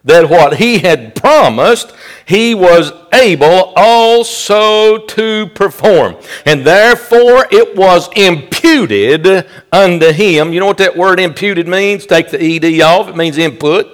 that 0.04 0.30
what 0.30 0.58
he 0.58 0.80
had 0.80 1.16
promised, 1.16 1.94
he 2.26 2.56
was 2.56 2.92
able 3.14 3.74
also 3.76 4.98
to 4.98 5.48
perform. 5.48 6.18
And 6.46 6.66
therefore 6.66 7.48
it 7.52 7.76
was 7.76 8.10
imputed 8.16 9.48
unto 9.72 10.12
him. 10.12 10.52
You 10.52 10.60
know 10.60 10.66
what 10.66 10.78
that 10.80 10.98
word 10.98 11.20
imputed 11.20 11.68
means? 11.68 12.06
Take 12.06 12.30
the 12.30 12.42
ED 12.42 12.82
off, 12.82 13.08
it 13.08 13.16
means 13.16 13.38
input. 13.38 13.92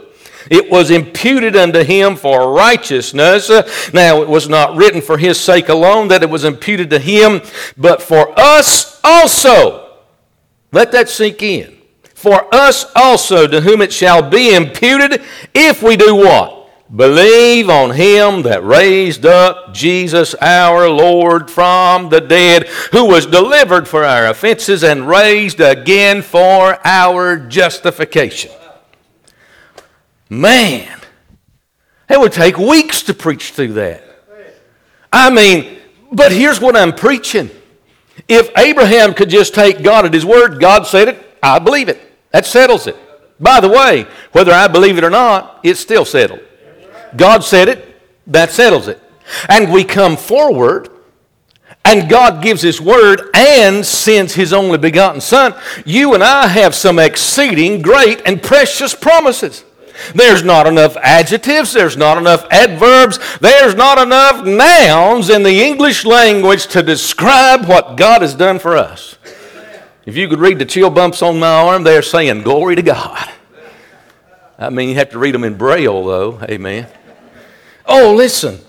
It 0.49 0.71
was 0.71 0.89
imputed 0.89 1.55
unto 1.55 1.83
him 1.83 2.15
for 2.15 2.51
righteousness. 2.51 3.49
Now, 3.93 4.21
it 4.21 4.27
was 4.27 4.49
not 4.49 4.75
written 4.75 5.01
for 5.01 5.17
his 5.17 5.39
sake 5.39 5.69
alone 5.69 6.07
that 6.07 6.23
it 6.23 6.29
was 6.29 6.43
imputed 6.43 6.89
to 6.89 6.99
him, 6.99 7.41
but 7.77 8.01
for 8.01 8.37
us 8.39 8.99
also. 9.03 9.97
Let 10.71 10.91
that 10.93 11.09
sink 11.09 11.43
in. 11.43 11.77
For 12.15 12.53
us 12.53 12.85
also, 12.95 13.47
to 13.47 13.61
whom 13.61 13.81
it 13.81 13.93
shall 13.93 14.27
be 14.27 14.53
imputed, 14.53 15.21
if 15.53 15.83
we 15.83 15.95
do 15.95 16.15
what? 16.15 16.60
Believe 16.93 17.69
on 17.69 17.91
him 17.91 18.41
that 18.41 18.65
raised 18.65 19.25
up 19.25 19.73
Jesus 19.73 20.35
our 20.35 20.89
Lord 20.89 21.49
from 21.49 22.09
the 22.09 22.19
dead, 22.19 22.67
who 22.91 23.05
was 23.05 23.25
delivered 23.25 23.87
for 23.87 24.03
our 24.03 24.27
offenses 24.27 24.83
and 24.83 25.07
raised 25.07 25.61
again 25.61 26.21
for 26.21 26.85
our 26.85 27.37
justification. 27.37 28.51
Man, 30.29 30.99
it 32.09 32.19
would 32.19 32.33
take 32.33 32.57
weeks 32.57 33.03
to 33.03 33.13
preach 33.13 33.51
through 33.51 33.73
that. 33.73 34.03
I 35.13 35.29
mean, 35.29 35.77
but 36.11 36.33
here's 36.33 36.59
what 36.59 36.75
I'm 36.75 36.93
preaching. 36.93 37.49
If 38.27 38.49
Abraham 38.57 39.13
could 39.13 39.29
just 39.29 39.55
take 39.55 39.81
God 39.81 40.05
at 40.05 40.13
his 40.13 40.25
word, 40.25 40.59
God 40.59 40.85
said 40.85 41.07
it, 41.07 41.37
I 41.41 41.59
believe 41.59 41.87
it. 41.87 42.01
That 42.31 42.45
settles 42.45 42.85
it. 42.87 42.97
By 43.39 43.61
the 43.61 43.69
way, 43.69 44.07
whether 44.33 44.51
I 44.51 44.67
believe 44.67 44.97
it 44.97 45.05
or 45.05 45.09
not, 45.09 45.61
it's 45.63 45.79
still 45.79 46.03
settled. 46.03 46.41
God 47.15 47.43
said 47.43 47.67
it, 47.69 48.01
that 48.27 48.51
settles 48.51 48.87
it. 48.87 49.01
And 49.49 49.71
we 49.71 49.83
come 49.83 50.17
forward, 50.17 50.89
and 51.85 52.09
God 52.09 52.43
gives 52.43 52.61
His 52.61 52.81
word 52.81 53.29
and 53.33 53.85
sends 53.85 54.33
His 54.33 54.53
only 54.53 54.77
begotten 54.77 55.21
Son. 55.21 55.53
You 55.85 56.13
and 56.13 56.23
I 56.23 56.47
have 56.47 56.75
some 56.75 56.99
exceeding 56.99 57.81
great 57.81 58.21
and 58.25 58.41
precious 58.41 58.93
promises. 58.93 59.63
There's 60.15 60.43
not 60.43 60.67
enough 60.67 60.97
adjectives, 60.97 61.73
there's 61.73 61.97
not 61.97 62.17
enough 62.17 62.45
adverbs, 62.49 63.19
there's 63.39 63.75
not 63.75 63.99
enough 63.99 64.45
nouns 64.45 65.29
in 65.29 65.43
the 65.43 65.61
English 65.61 66.05
language 66.05 66.67
to 66.67 66.81
describe 66.81 67.65
what 67.67 67.97
God 67.97 68.21
has 68.21 68.33
done 68.33 68.57
for 68.57 68.75
us. 68.77 69.17
If 70.05 70.17
you 70.17 70.27
could 70.27 70.39
read 70.39 70.57
the 70.57 70.65
chill 70.65 70.89
bumps 70.89 71.21
on 71.21 71.39
my 71.39 71.61
arm, 71.61 71.83
they're 71.83 72.01
saying, 72.01 72.41
Glory 72.41 72.75
to 72.75 72.81
God. 72.81 73.29
I 74.57 74.69
mean, 74.69 74.89
you 74.89 74.95
have 74.95 75.09
to 75.11 75.19
read 75.19 75.33
them 75.33 75.43
in 75.43 75.55
Braille, 75.55 76.05
though. 76.05 76.39
Amen. 76.43 76.87
Oh, 77.85 78.13
listen. 78.13 78.59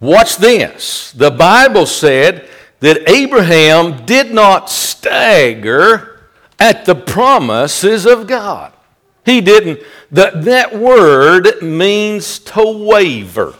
Watch 0.00 0.36
this. 0.36 1.12
The 1.12 1.30
Bible 1.30 1.86
said 1.86 2.48
that 2.80 3.08
Abraham 3.08 4.06
did 4.06 4.32
not 4.32 4.70
stagger 4.70 6.20
at 6.58 6.84
the 6.84 6.94
promises 6.94 8.06
of 8.06 8.26
God. 8.26 8.72
He 9.24 9.40
didn't. 9.40 9.80
That, 10.10 10.44
that 10.44 10.78
word 10.78 11.60
means 11.60 12.38
to 12.40 12.86
waver. 12.86 13.54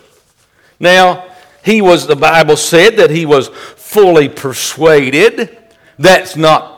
Now, 0.81 1.29
he 1.65 1.83
was, 1.83 2.07
the 2.07 2.17
Bible 2.17 2.57
said 2.57 2.97
that 2.97 3.11
he 3.11 3.27
was 3.27 3.49
fully 3.49 4.29
persuaded. 4.29 5.59
That's 5.99 6.37
not 6.37 6.78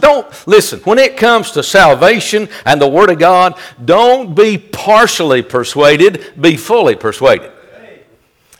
Don't, 0.00 0.26
listen, 0.46 0.80
when 0.80 0.98
it 0.98 1.16
comes 1.16 1.50
to 1.52 1.62
salvation 1.62 2.48
and 2.64 2.80
the 2.80 2.88
Word 2.88 3.10
of 3.10 3.18
God, 3.18 3.58
don't 3.84 4.34
be 4.34 4.58
partially 4.58 5.42
persuaded, 5.42 6.32
be 6.40 6.56
fully 6.56 6.96
persuaded. 6.96 7.52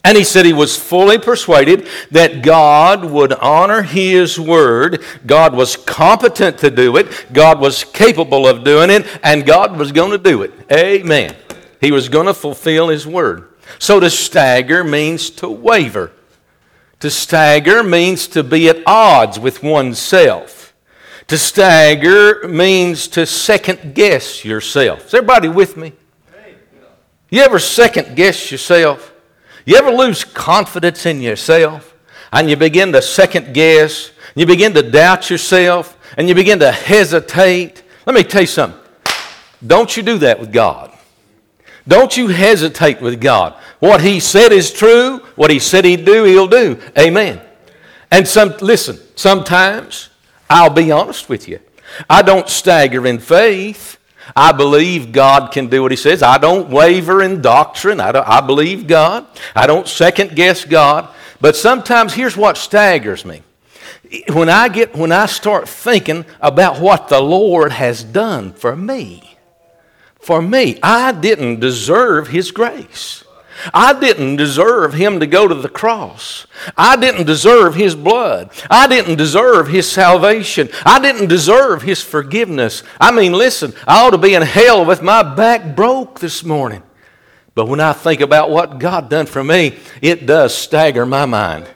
And 0.03 0.17
he 0.17 0.25
said 0.25 0.47
he 0.47 0.55
was 0.55 0.77
fully 0.77 1.19
persuaded 1.19 1.87
that 2.11 2.43
God 2.43 3.05
would 3.05 3.35
honor 3.35 3.83
his 3.83 4.41
word. 4.41 5.05
God 5.27 5.55
was 5.55 5.77
competent 5.77 6.59
to 6.59 6.71
do 6.71 6.97
it. 6.97 7.33
God 7.33 7.61
was 7.61 7.85
capable 7.85 8.47
of 8.47 8.65
doing 8.65 8.89
it. 8.89 9.07
And 9.23 9.45
God 9.45 9.77
was 9.77 9.93
going 9.93 10.13
to 10.13 10.19
do 10.19 10.43
it. 10.43 10.53
Amen. 10.73 11.37
He 11.83 11.93
was 11.93 12.09
going 12.09 12.27
to 12.27 12.35
fulfill 12.35 12.89
his 12.89 13.07
word. 13.07 13.49
So 13.79 14.01
to 14.01 14.09
stagger 14.09 14.83
means 14.85 15.29
to 15.31 15.49
waver. 15.49 16.13
To 17.01 17.11
stagger 17.11 17.83
means 17.83 18.27
to 18.29 18.43
be 18.43 18.69
at 18.69 18.83
odds 18.87 19.39
with 19.39 19.63
oneself. 19.63 20.60
To 21.31 21.39
stagger 21.39 22.49
means 22.49 23.07
to 23.07 23.25
second 23.25 23.95
guess 23.95 24.45
yourself. 24.45 25.07
Is 25.07 25.15
everybody 25.15 25.47
with 25.47 25.77
me? 25.77 25.93
You 27.31 27.43
ever 27.43 27.61
second 27.61 28.17
guess 28.17 28.51
yourself? 28.51 29.15
You 29.65 29.77
ever 29.77 29.93
lose 29.93 30.25
confidence 30.25 31.07
in 31.07 31.21
yourself? 31.21 31.95
And 32.33 32.51
you 32.51 32.57
begin 32.57 32.91
to 32.95 33.01
second 33.01 33.55
guess, 33.55 34.11
you 34.35 34.45
begin 34.45 34.75
to 34.75 34.83
doubt 34.83 35.31
yourself, 35.31 35.97
and 36.17 36.29
you 36.29 36.35
begin 36.35 36.59
to 36.59 36.73
hesitate. 36.73 37.85
Let 38.07 38.17
me 38.17 38.25
tell 38.25 38.41
you 38.41 38.49
something. 38.49 38.81
Don't 39.65 39.97
you 39.97 40.03
do 40.03 40.19
that 40.19 40.41
with 40.41 40.53
God. 40.53 40.91
Don't 41.87 42.17
you 42.17 42.27
hesitate 42.27 43.01
with 43.01 43.21
God. 43.21 43.55
What 43.79 44.01
He 44.01 44.19
said 44.19 44.51
is 44.51 44.73
true. 44.73 45.19
What 45.37 45.53
He 45.53 45.61
said 45.61 45.85
He'd 45.85 46.05
do, 46.05 46.25
He'll 46.25 46.49
do. 46.49 46.81
Amen. 46.99 47.41
And 48.11 48.27
some, 48.27 48.55
listen, 48.61 48.99
sometimes 49.15 50.09
I'll 50.51 50.71
be 50.71 50.91
honest 50.91 51.29
with 51.29 51.49
you. 51.49 51.61
I 52.09 52.23
don't 52.23 52.49
stagger 52.49 53.07
in 53.07 53.19
faith. 53.19 53.97
I 54.37 54.53
believe 54.53 55.13
God 55.13 55.51
can 55.53 55.69
do 55.69 55.83
what 55.83 55.93
He 55.93 55.97
says. 55.97 56.23
I 56.23 56.39
don't 56.39 56.69
waver 56.69 57.23
in 57.23 57.41
doctrine. 57.41 58.01
I, 58.01 58.11
I 58.11 58.41
believe 58.41 58.87
God. 58.87 59.27
I 59.57 59.67
don't 59.67 59.89
second 59.89 60.37
guess 60.37 60.65
God. 60.65 61.09
But 61.41 61.57
sometimes 61.57 62.13
here's 62.13 62.37
what 62.37 62.59
staggers 62.59 63.25
me. 63.25 63.43
When 64.33 64.49
I 64.49 64.69
get 64.69 64.95
when 64.95 65.13
I 65.13 65.27
start 65.27 65.69
thinking 65.69 66.27
about 66.41 66.81
what 66.81 67.09
the 67.09 67.21
Lord 67.21 67.73
has 67.73 68.05
done 68.05 68.53
for 68.53 68.77
me 68.77 69.31
for 70.21 70.43
me. 70.43 70.79
I 70.83 71.13
didn't 71.13 71.61
deserve 71.61 72.29
His 72.29 72.53
grace. 72.53 73.25
I 73.75 73.99
didn't 73.99 74.37
deserve 74.37 74.95
him 74.95 75.21
to 75.21 75.27
go 75.27 75.47
to 75.49 75.55
the 75.55 75.69
cross. 75.69 76.47
I 76.77 76.97
didn't 76.97 77.27
deserve 77.27 77.75
his 77.75 77.95
blood. 77.95 78.51
I 78.71 78.87
didn't 78.87 79.17
deserve 79.17 79.69
his 79.69 79.91
salvation. 79.91 80.69
I 80.85 81.01
didn't 81.01 81.29
deserve 81.29 81.83
his 81.83 82.03
forgiveness. 82.03 82.83
I 83.01 83.11
mean, 83.11 83.33
listen, 83.33 83.75
I 83.87 84.05
ought 84.05 84.11
to 84.11 84.19
be 84.19 84.35
in 84.35 84.43
hell 84.43 84.85
with 84.85 85.03
my 85.03 85.23
back 85.23 85.77
broke 85.77 86.21
this 86.21 86.45
morning. 86.45 86.83
But 87.55 87.67
when 87.67 87.81
I 87.81 87.93
think 87.93 88.21
about 88.21 88.51
what 88.51 88.79
God 88.79 89.11
done 89.11 89.27
for 89.27 89.43
me, 89.43 89.79
it 90.01 90.27
does 90.27 90.55
stagger 90.55 91.05
my 91.05 91.27
mind. 91.27 91.67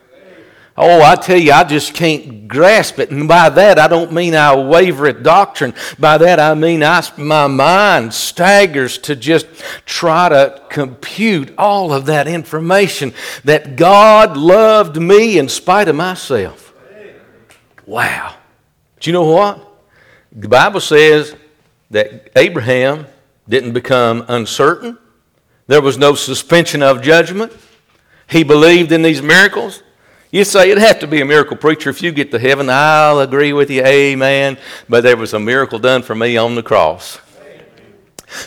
Oh, 0.76 1.02
I 1.02 1.14
tell 1.14 1.38
you, 1.38 1.52
I 1.52 1.62
just 1.62 1.94
can't 1.94 2.48
grasp 2.48 2.98
it. 2.98 3.12
And 3.12 3.28
by 3.28 3.48
that, 3.48 3.78
I 3.78 3.86
don't 3.86 4.12
mean 4.12 4.34
I 4.34 4.56
waver 4.56 5.06
at 5.06 5.22
doctrine. 5.22 5.72
By 6.00 6.18
that, 6.18 6.40
I 6.40 6.54
mean 6.54 6.82
I, 6.82 7.00
my 7.16 7.46
mind 7.46 8.12
staggers 8.12 8.98
to 8.98 9.14
just 9.14 9.46
try 9.86 10.28
to 10.28 10.60
compute 10.70 11.54
all 11.56 11.92
of 11.92 12.06
that 12.06 12.26
information 12.26 13.14
that 13.44 13.76
God 13.76 14.36
loved 14.36 15.00
me 15.00 15.38
in 15.38 15.48
spite 15.48 15.86
of 15.86 15.94
myself. 15.94 16.74
Wow. 17.86 18.34
Do 18.98 19.10
you 19.10 19.12
know 19.12 19.30
what? 19.30 19.64
The 20.32 20.48
Bible 20.48 20.80
says 20.80 21.36
that 21.90 22.30
Abraham 22.34 23.06
didn't 23.48 23.74
become 23.74 24.24
uncertain, 24.26 24.98
there 25.68 25.80
was 25.80 25.96
no 25.96 26.16
suspension 26.16 26.82
of 26.82 27.00
judgment. 27.00 27.52
He 28.26 28.42
believed 28.42 28.90
in 28.90 29.02
these 29.02 29.22
miracles. 29.22 29.83
You 30.34 30.42
say 30.42 30.72
it'd 30.72 30.82
have 30.82 30.98
to 30.98 31.06
be 31.06 31.20
a 31.20 31.24
miracle 31.24 31.56
preacher 31.56 31.90
if 31.90 32.02
you 32.02 32.10
get 32.10 32.32
to 32.32 32.40
heaven. 32.40 32.68
I'll 32.68 33.20
agree 33.20 33.52
with 33.52 33.70
you, 33.70 33.84
amen. 33.86 34.58
But 34.88 35.04
there 35.04 35.16
was 35.16 35.32
a 35.32 35.38
miracle 35.38 35.78
done 35.78 36.02
for 36.02 36.16
me 36.16 36.36
on 36.36 36.56
the 36.56 36.62
cross. 36.64 37.20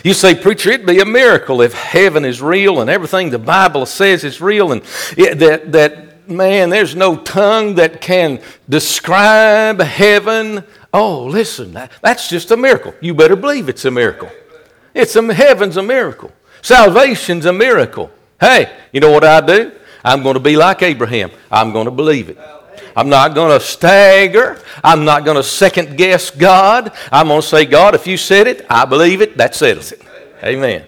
You 0.04 0.12
say, 0.12 0.34
preacher, 0.34 0.68
it'd 0.68 0.86
be 0.86 1.00
a 1.00 1.06
miracle 1.06 1.62
if 1.62 1.72
heaven 1.72 2.26
is 2.26 2.42
real 2.42 2.82
and 2.82 2.90
everything 2.90 3.30
the 3.30 3.38
Bible 3.38 3.86
says 3.86 4.22
is 4.22 4.38
real 4.38 4.72
and 4.72 4.82
it, 5.16 5.38
that, 5.38 5.72
that, 5.72 6.28
man, 6.28 6.68
there's 6.68 6.94
no 6.94 7.16
tongue 7.16 7.76
that 7.76 8.02
can 8.02 8.42
describe 8.68 9.80
heaven. 9.80 10.64
Oh, 10.92 11.24
listen, 11.24 11.72
that, 11.72 11.92
that's 12.02 12.28
just 12.28 12.50
a 12.50 12.56
miracle. 12.58 12.92
You 13.00 13.14
better 13.14 13.34
believe 13.34 13.70
it's 13.70 13.86
a 13.86 13.90
miracle. 13.90 14.30
It's 14.92 15.16
a, 15.16 15.32
heaven's 15.32 15.78
a 15.78 15.82
miracle. 15.82 16.32
Salvation's 16.60 17.46
a 17.46 17.52
miracle. 17.54 18.10
Hey, 18.38 18.76
you 18.92 19.00
know 19.00 19.10
what 19.10 19.24
I 19.24 19.40
do? 19.40 19.72
I'm 20.08 20.22
going 20.22 20.34
to 20.34 20.40
be 20.40 20.56
like 20.56 20.80
Abraham. 20.80 21.30
I'm 21.50 21.70
going 21.70 21.84
to 21.84 21.90
believe 21.90 22.30
it. 22.30 22.38
I'm 22.96 23.10
not 23.10 23.34
going 23.34 23.50
to 23.50 23.62
stagger. 23.62 24.58
I'm 24.82 25.04
not 25.04 25.26
going 25.26 25.36
to 25.36 25.42
second 25.42 25.98
guess 25.98 26.30
God. 26.30 26.92
I'm 27.12 27.28
going 27.28 27.42
to 27.42 27.46
say, 27.46 27.66
God, 27.66 27.94
if 27.94 28.06
you 28.06 28.16
said 28.16 28.46
it, 28.46 28.64
I 28.70 28.86
believe 28.86 29.20
it. 29.20 29.36
That 29.36 29.54
settles 29.54 29.92
it. 29.92 30.00
Amen. 30.42 30.86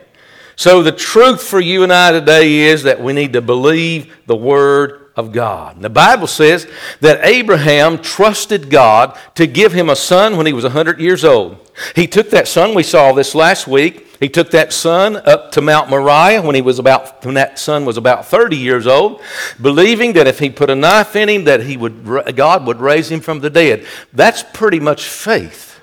So 0.56 0.82
the 0.82 0.90
truth 0.90 1.42
for 1.42 1.60
you 1.60 1.82
and 1.82 1.92
I 1.92 2.12
today 2.12 2.60
is 2.60 2.84
that 2.84 3.02
we 3.02 3.12
need 3.12 3.34
to 3.34 3.42
believe 3.42 4.16
the 4.24 4.36
Word 4.36 5.09
of 5.20 5.32
God. 5.32 5.80
The 5.80 5.90
Bible 5.90 6.26
says 6.26 6.66
that 7.00 7.24
Abraham 7.24 7.98
trusted 7.98 8.70
God 8.70 9.16
to 9.34 9.46
give 9.46 9.72
him 9.72 9.88
a 9.88 9.94
son 9.94 10.36
when 10.36 10.46
he 10.46 10.52
was 10.52 10.64
100 10.64 10.98
years 10.98 11.24
old. 11.24 11.58
He 11.94 12.06
took 12.06 12.30
that 12.30 12.48
son, 12.48 12.74
we 12.74 12.82
saw 12.82 13.12
this 13.12 13.34
last 13.34 13.68
week, 13.68 14.06
he 14.18 14.28
took 14.28 14.50
that 14.50 14.72
son 14.72 15.16
up 15.16 15.52
to 15.52 15.62
Mount 15.62 15.88
Moriah 15.88 16.42
when 16.42 16.54
he 16.54 16.60
was 16.60 16.78
about 16.78 17.24
when 17.24 17.34
that 17.34 17.58
son 17.58 17.84
was 17.84 17.96
about 17.96 18.26
30 18.26 18.56
years 18.56 18.86
old, 18.86 19.22
believing 19.60 20.12
that 20.14 20.26
if 20.26 20.38
he 20.38 20.50
put 20.50 20.68
a 20.68 20.74
knife 20.74 21.16
in 21.16 21.28
him 21.28 21.44
that 21.44 21.62
he 21.62 21.76
would 21.76 22.04
God 22.36 22.66
would 22.66 22.80
raise 22.80 23.10
him 23.10 23.20
from 23.20 23.40
the 23.40 23.48
dead. 23.48 23.86
That's 24.12 24.42
pretty 24.42 24.80
much 24.80 25.04
faith. 25.06 25.80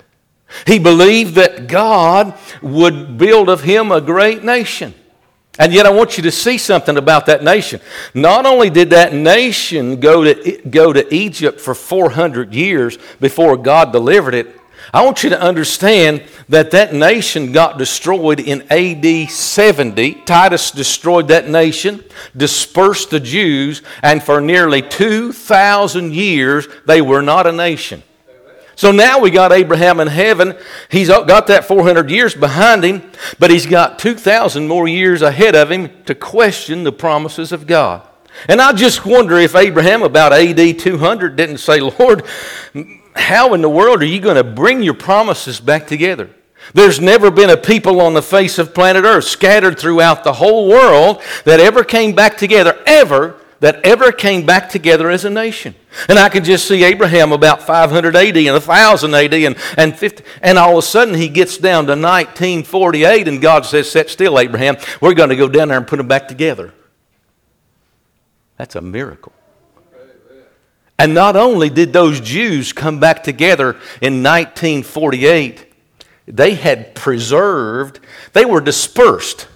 He 0.65 0.80
believed 0.80 1.36
that 1.36 1.67
God 1.67 2.38
would 2.62 3.17
build 3.17 3.50
of 3.50 3.62
him 3.62 3.91
a 3.91 4.02
great 4.02 4.43
nation. 4.43 4.93
And 5.60 5.74
yet, 5.74 5.86
I 5.86 5.89
want 5.89 6.17
you 6.17 6.24
to 6.24 6.32
see 6.32 6.58
something 6.58 6.98
about 6.98 7.26
that 7.26 7.43
nation. 7.43 7.82
Not 8.13 8.46
only 8.46 8.70
did 8.70 8.91
that 8.91 9.13
nation 9.13 10.00
go 10.00 10.24
to, 10.24 10.62
go 10.70 10.93
to 10.93 11.13
Egypt 11.13 11.60
for 11.60 11.74
400 11.74 12.54
years 12.54 12.98
before 13.20 13.58
God 13.58 13.91
delivered 13.91 14.36
it, 14.36 14.58
I 14.93 15.04
want 15.04 15.24
you 15.24 15.30
to 15.32 15.41
understand 15.41 16.24
that 16.48 16.72
that 16.72 16.93
nation 16.93 17.52
got 17.52 17.78
destroyed 17.78 18.39
in 18.39 18.62
AD 18.72 19.30
70. 19.30 20.13
Titus 20.24 20.72
destroyed 20.72 21.28
that 21.28 21.50
nation, 21.50 22.04
dispersed 22.36 23.10
the 23.10 23.20
Jews, 23.20 23.82
and 24.02 24.24
for 24.24 24.39
nearly 24.39 24.82
2,000 24.82 26.13
years, 26.13 26.67
they 26.86 27.02
were 27.02 27.22
not 27.22 27.48
a 27.48 27.52
nation. 27.52 28.02
So 28.78 28.92
now 28.92 29.18
we 29.20 29.32
got 29.32 29.52
Abraham 29.52 30.00
in 30.00 30.08
heaven. 30.08 30.56
He's 30.90 31.08
got 31.10 31.48
that 31.48 31.66
400 31.66 32.12
years 32.12 32.36
behind 32.36 32.84
him, 32.84 33.12
but 33.40 33.50
he's 33.50 33.66
got 33.66 33.98
2,000 33.98 34.68
more 34.68 34.88
years 34.88 35.24
ahead 35.24 35.56
of 35.56 35.72
him 35.72 35.90
to 36.04 36.13
question 36.13 36.84
the 36.84 36.92
promises 36.92 37.52
of 37.52 37.66
God. 37.66 38.08
And 38.48 38.62
I 38.62 38.74
just 38.74 39.04
wonder 39.04 39.36
if 39.40 39.56
Abraham, 39.56 40.04
about 40.04 40.32
AD 40.32 40.78
200, 40.78 41.36
didn't 41.36 41.58
say, 41.58 41.80
Lord, 41.80 42.24
how 43.16 43.56
in 43.56 43.63
the 43.63 43.70
world 43.70 44.04
are 44.04 44.06
you 44.06 44.20
going 44.20 44.36
to 44.36 44.44
bring 44.44 44.84
your 44.84 44.94
promises 44.94 45.60
back 45.60 45.88
together? 45.88 46.30
There's 46.76 47.02
never 47.02 47.32
been 47.32 47.50
a 47.50 47.58
people 47.58 48.00
on 48.00 48.13
the 48.13 48.22
face 48.22 48.60
of 48.60 48.76
planet 48.76 49.06
Earth 49.06 49.24
scattered 49.24 49.80
throughout 49.80 50.24
the 50.24 50.34
whole 50.34 50.68
world 50.68 51.24
that 51.46 51.60
ever 51.60 51.84
came 51.84 52.13
back 52.13 52.38
together, 52.38 52.80
ever, 52.86 53.42
that 53.60 53.84
ever 53.84 54.12
came 54.12 54.46
back 54.46 54.70
together 54.70 55.10
as 55.10 55.26
a 55.26 55.30
nation. 55.30 55.76
And 56.08 56.20
I 56.20 56.30
can 56.30 56.43
just 56.43 56.67
see 56.67 56.84
Abraham 56.84 57.32
about 57.32 57.63
500 57.63 58.15
AD 58.15 58.38
and 58.38 58.54
1000 58.54 59.13
AD 59.13 59.34
and, 59.34 59.56
and 59.78 59.98
50, 59.98 60.24
and 60.41 60.58
all 60.58 60.74
of 60.74 60.78
a 60.78 60.82
sudden 60.84 61.15
he 61.15 61.28
gets 61.28 61.58
down 61.58 61.86
to 61.86 61.93
1948 61.93 63.28
and 63.28 63.41
God 63.41 63.65
says, 63.65 63.89
Set 63.89 64.10
still, 64.10 64.39
Abraham. 64.39 64.78
We're 65.02 65.15
going 65.15 65.30
to 65.30 65.36
go 65.36 65.48
down 65.48 65.70
there 65.70 65.78
and 65.78 65.88
put 65.88 65.98
them 65.98 66.08
back 66.08 66.28
together. 66.28 66.74
That's 68.58 68.76
a 68.76 68.82
miracle. 68.82 69.34
And 71.00 71.13
not 71.13 71.36
only 71.36 71.70
did 71.70 71.93
those 71.93 72.20
Jews 72.20 72.74
come 72.74 73.00
back 73.00 73.24
together 73.24 73.74
in 74.02 74.24
1948, 74.24 75.65
they 76.28 76.56
had 76.56 76.96
preserved, 76.96 78.00
they 78.34 78.46
were 78.46 78.62
dispersed. 78.62 79.48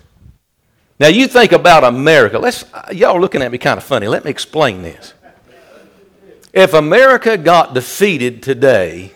Now 1.01 1.07
you 1.07 1.27
think 1.27 1.51
about 1.51 1.83
America. 1.83 2.37
Let's 2.37 2.63
y'all 2.91 3.19
looking 3.19 3.41
at 3.41 3.51
me 3.51 3.57
kind 3.57 3.79
of 3.79 3.83
funny. 3.83 4.07
Let 4.07 4.23
me 4.23 4.29
explain 4.29 4.83
this. 4.83 5.15
If 6.53 6.75
America 6.75 7.39
got 7.39 7.73
defeated 7.73 8.43
today 8.43 9.11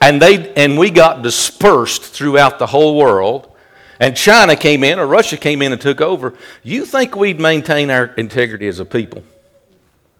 and 0.00 0.20
they 0.20 0.52
and 0.54 0.76
we 0.76 0.90
got 0.90 1.22
dispersed 1.22 2.02
throughout 2.02 2.58
the 2.58 2.66
whole 2.66 2.96
world 2.96 3.54
and 4.00 4.16
China 4.16 4.56
came 4.56 4.82
in 4.82 4.98
or 4.98 5.06
Russia 5.06 5.36
came 5.36 5.62
in 5.62 5.70
and 5.70 5.80
took 5.80 6.00
over, 6.00 6.34
you 6.64 6.84
think 6.84 7.14
we'd 7.14 7.38
maintain 7.38 7.88
our 7.88 8.06
integrity 8.06 8.66
as 8.66 8.80
a 8.80 8.84
people? 8.84 9.22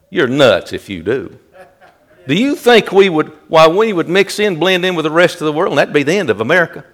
You're 0.09 0.29
nuts 0.29 0.73
if 0.73 0.89
you 0.89 1.03
do. 1.03 1.37
Do 2.29 2.35
you 2.37 2.55
think 2.55 2.93
we 2.93 3.09
would, 3.09 3.31
while 3.49 3.77
we 3.77 3.93
would 3.93 4.09
mix 4.09 4.39
in, 4.39 4.61
blend 4.61 4.85
in 4.85 4.95
with 4.95 5.03
the 5.03 5.11
rest 5.11 5.41
of 5.41 5.47
the 5.47 5.53
world, 5.53 5.73
and 5.73 5.79
that'd 5.79 5.93
be 5.93 6.05
the 6.05 6.15
end 6.15 6.31
of 6.31 6.41
America? 6.41 6.85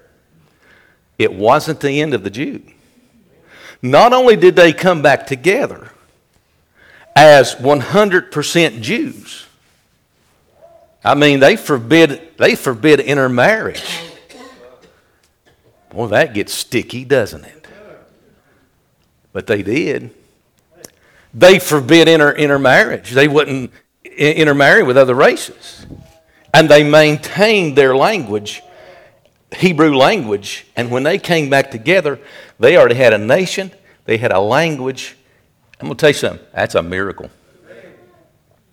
It 1.19 1.35
wasn't 1.35 1.81
the 1.81 2.01
end 2.01 2.15
of 2.15 2.25
the 2.25 2.31
Jew. 2.31 2.62
Not 3.83 4.12
only 4.12 4.37
did 4.37 4.57
they 4.57 4.73
come 4.73 5.03
back 5.03 5.27
together 5.27 5.91
as 7.15 7.55
100% 7.57 8.81
Jews, 8.81 9.47
I 11.05 11.15
mean, 11.15 11.41
they 11.41 11.57
forbid, 11.57 12.37
they 12.37 12.55
forbid 12.57 13.01
intermarriage. 13.01 13.85
Well, 15.93 16.09
that 16.09 16.35
gets 16.35 16.53
sticky, 16.53 17.05
doesn't 17.05 17.45
it? 17.45 17.67
But 19.33 19.47
they 19.47 19.62
did. 19.62 20.11
They 21.33 21.59
forbid 21.59 22.09
inter, 22.09 22.33
intermarriage. 22.33 23.12
They 23.12 23.29
wouldn't 23.29 23.71
intermarry 24.05 24.83
with 24.83 24.97
other 24.97 25.15
races. 25.15 25.87
And 26.53 26.69
they 26.69 26.83
maintained 26.83 27.77
their 27.77 27.95
language, 27.95 28.62
Hebrew 29.55 29.95
language. 29.95 30.67
And 30.77 30.91
when 30.91 31.03
they 31.03 31.19
came 31.19 31.51
back 31.51 31.71
together, 31.71 32.19
they 32.59 32.77
already 32.77 32.97
had 32.97 33.13
a 33.13 33.19
nation, 33.19 33.71
they 34.05 34.17
had 34.17 34.33
a 34.33 34.41
language. 34.41 35.17
I'm 35.81 35.89
going 35.89 35.97
to 35.97 36.01
tell 36.01 36.11
you 36.11 36.15
something 36.15 36.47
that's 36.53 36.75
a 36.75 36.83
miracle. 36.83 37.31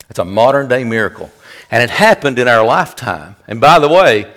It's 0.09 0.19
a 0.19 0.25
modern 0.25 0.67
day 0.67 0.83
miracle. 0.83 1.31
And 1.71 1.81
it 1.81 1.89
happened 1.89 2.37
in 2.37 2.47
our 2.47 2.65
lifetime. 2.65 3.35
And 3.47 3.59
by 3.59 3.79
the 3.79 3.89
way, 3.89 4.31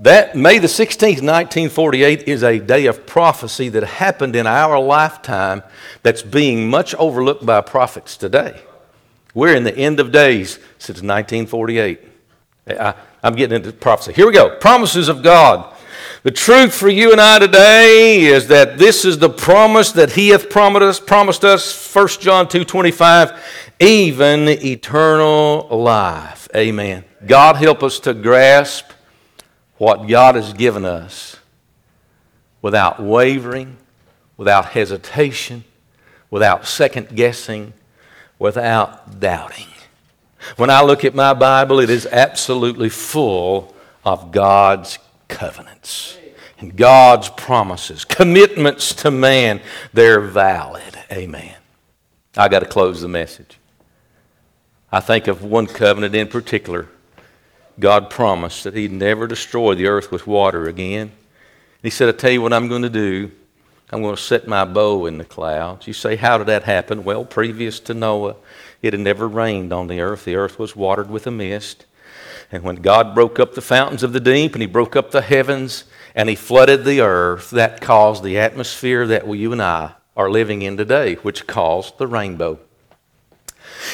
that 0.00 0.34
May 0.34 0.58
the 0.58 0.66
16th, 0.66 1.22
1948 1.22 2.22
is 2.28 2.42
a 2.42 2.58
day 2.58 2.86
of 2.86 3.06
prophecy 3.06 3.68
that 3.70 3.84
happened 3.84 4.34
in 4.34 4.46
our 4.46 4.78
lifetime 4.78 5.62
that's 6.02 6.22
being 6.22 6.68
much 6.68 6.94
overlooked 6.96 7.46
by 7.46 7.60
prophets 7.60 8.16
today. 8.16 8.60
We're 9.34 9.54
in 9.54 9.64
the 9.64 9.76
end 9.76 10.00
of 10.00 10.12
days 10.12 10.58
since 10.78 11.00
1948. 11.00 12.00
I, 12.66 12.94
am 13.22 13.34
getting 13.34 13.56
into 13.56 13.72
prophecy. 13.72 14.12
Here 14.12 14.26
we 14.26 14.32
go. 14.32 14.56
Promises 14.58 15.08
of 15.08 15.22
God. 15.22 15.73
The 16.24 16.30
truth 16.30 16.74
for 16.74 16.88
you 16.88 17.12
and 17.12 17.20
I 17.20 17.38
today 17.38 18.22
is 18.22 18.48
that 18.48 18.78
this 18.78 19.04
is 19.04 19.18
the 19.18 19.28
promise 19.28 19.92
that 19.92 20.12
He 20.12 20.30
hath 20.30 20.48
promised 20.48 20.82
us, 20.82 20.98
promised 20.98 21.44
us 21.44 21.94
1 21.94 22.08
John 22.18 22.46
2.25, 22.46 23.38
even 23.78 24.48
eternal 24.48 25.68
life. 25.70 26.48
Amen. 26.56 27.04
God 27.26 27.56
help 27.56 27.82
us 27.82 28.00
to 28.00 28.14
grasp 28.14 28.86
what 29.76 30.08
God 30.08 30.36
has 30.36 30.54
given 30.54 30.86
us 30.86 31.36
without 32.62 33.02
wavering, 33.02 33.76
without 34.38 34.70
hesitation, 34.70 35.64
without 36.30 36.64
second 36.64 37.14
guessing, 37.14 37.74
without 38.38 39.20
doubting. 39.20 39.68
When 40.56 40.70
I 40.70 40.82
look 40.82 41.04
at 41.04 41.14
my 41.14 41.34
Bible, 41.34 41.80
it 41.80 41.90
is 41.90 42.06
absolutely 42.06 42.88
full 42.88 43.74
of 44.06 44.32
God's 44.32 44.98
covenants 45.34 46.16
and 46.58 46.76
God's 46.76 47.28
promises, 47.28 48.04
commitments 48.04 48.94
to 48.94 49.10
man. 49.10 49.60
They're 49.92 50.20
valid. 50.20 50.98
Amen. 51.10 51.56
I 52.36 52.48
got 52.48 52.60
to 52.60 52.66
close 52.66 53.00
the 53.00 53.08
message. 53.08 53.58
I 54.90 55.00
think 55.00 55.26
of 55.26 55.42
one 55.42 55.66
covenant 55.66 56.14
in 56.14 56.28
particular 56.28 56.88
God 57.78 58.10
promised 58.10 58.64
that 58.64 58.74
He'd 58.74 58.92
never 58.92 59.26
destroy 59.26 59.74
the 59.74 59.88
earth 59.88 60.12
with 60.12 60.26
water 60.26 60.68
again. 60.68 61.12
He 61.82 61.90
said, 61.90 62.08
I 62.08 62.12
tell 62.12 62.30
you 62.30 62.40
what 62.40 62.52
I'm 62.52 62.68
going 62.68 62.82
to 62.82 62.90
do. 62.90 63.30
I'm 63.90 64.02
going 64.02 64.16
to 64.16 64.22
set 64.22 64.48
my 64.48 64.64
bow 64.64 65.06
in 65.06 65.18
the 65.18 65.24
clouds. 65.24 65.86
You 65.86 65.92
say, 65.92 66.16
How 66.16 66.38
did 66.38 66.46
that 66.46 66.62
happen? 66.62 67.04
Well, 67.04 67.24
previous 67.24 67.80
to 67.80 67.94
Noah, 67.94 68.36
it 68.80 68.92
had 68.92 69.00
never 69.00 69.28
rained 69.28 69.72
on 69.72 69.88
the 69.88 70.00
earth. 70.00 70.24
The 70.24 70.36
earth 70.36 70.58
was 70.58 70.76
watered 70.76 71.10
with 71.10 71.26
a 71.26 71.30
mist. 71.30 71.86
And 72.52 72.62
when 72.62 72.76
God 72.76 73.14
broke 73.14 73.40
up 73.40 73.54
the 73.54 73.60
fountains 73.60 74.02
of 74.02 74.12
the 74.12 74.20
deep 74.20 74.54
and 74.54 74.62
He 74.62 74.66
broke 74.66 74.96
up 74.96 75.10
the 75.10 75.22
heavens 75.22 75.84
and 76.14 76.28
He 76.28 76.34
flooded 76.34 76.84
the 76.84 77.00
earth, 77.00 77.50
that 77.50 77.80
caused 77.80 78.22
the 78.22 78.38
atmosphere 78.38 79.06
that 79.06 79.26
you 79.26 79.52
and 79.52 79.62
I 79.62 79.94
are 80.16 80.30
living 80.30 80.62
in 80.62 80.76
today, 80.76 81.14
which 81.16 81.46
caused 81.46 81.98
the 81.98 82.06
rainbow. 82.06 82.58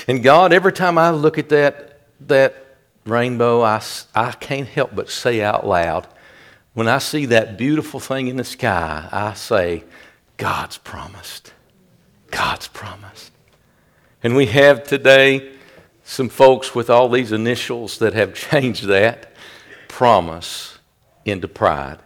And 0.07 0.23
God, 0.23 0.53
every 0.53 0.73
time 0.73 0.99
I 0.99 1.11
look 1.11 1.39
at 1.39 1.49
that, 1.49 2.01
that 2.27 2.77
rainbow, 3.07 3.63
I, 3.63 3.83
I 4.15 4.33
can't 4.33 4.69
help 4.69 4.95
but 4.95 5.09
say 5.09 5.43
out 5.43 5.67
loud, 5.67 6.07
when 6.75 6.89
I 6.89 6.99
see 6.99 7.27
that 7.27 7.59
beautiful 7.59 7.99
thing 7.99 8.29
in 8.29 8.37
the 8.37 8.45
sky, 8.45 9.09
I 9.11 9.35
say, 9.35 9.85
God's 10.37 10.79
promised. 10.79 11.53
God's 12.31 12.69
promised. 12.69 13.33
And 14.23 14.37
we 14.37 14.47
have 14.47 14.85
today 14.85 15.53
some 16.11 16.29
folks 16.29 16.75
with 16.75 16.91
all 16.91 17.09
these 17.09 17.33
initials 17.33 17.99
that 17.99 18.15
have 18.15 18.35
changed 18.51 18.85
that 18.87 19.33
promise 19.89 20.79
into 21.25 21.49
pride. 21.49 21.99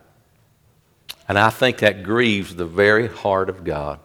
And 1.28 1.38
I 1.38 1.50
think 1.50 1.78
that 1.78 2.02
grieves 2.02 2.56
the 2.56 2.66
very 2.66 3.08
heart 3.08 3.48
of 3.48 3.64
God. 3.64 3.98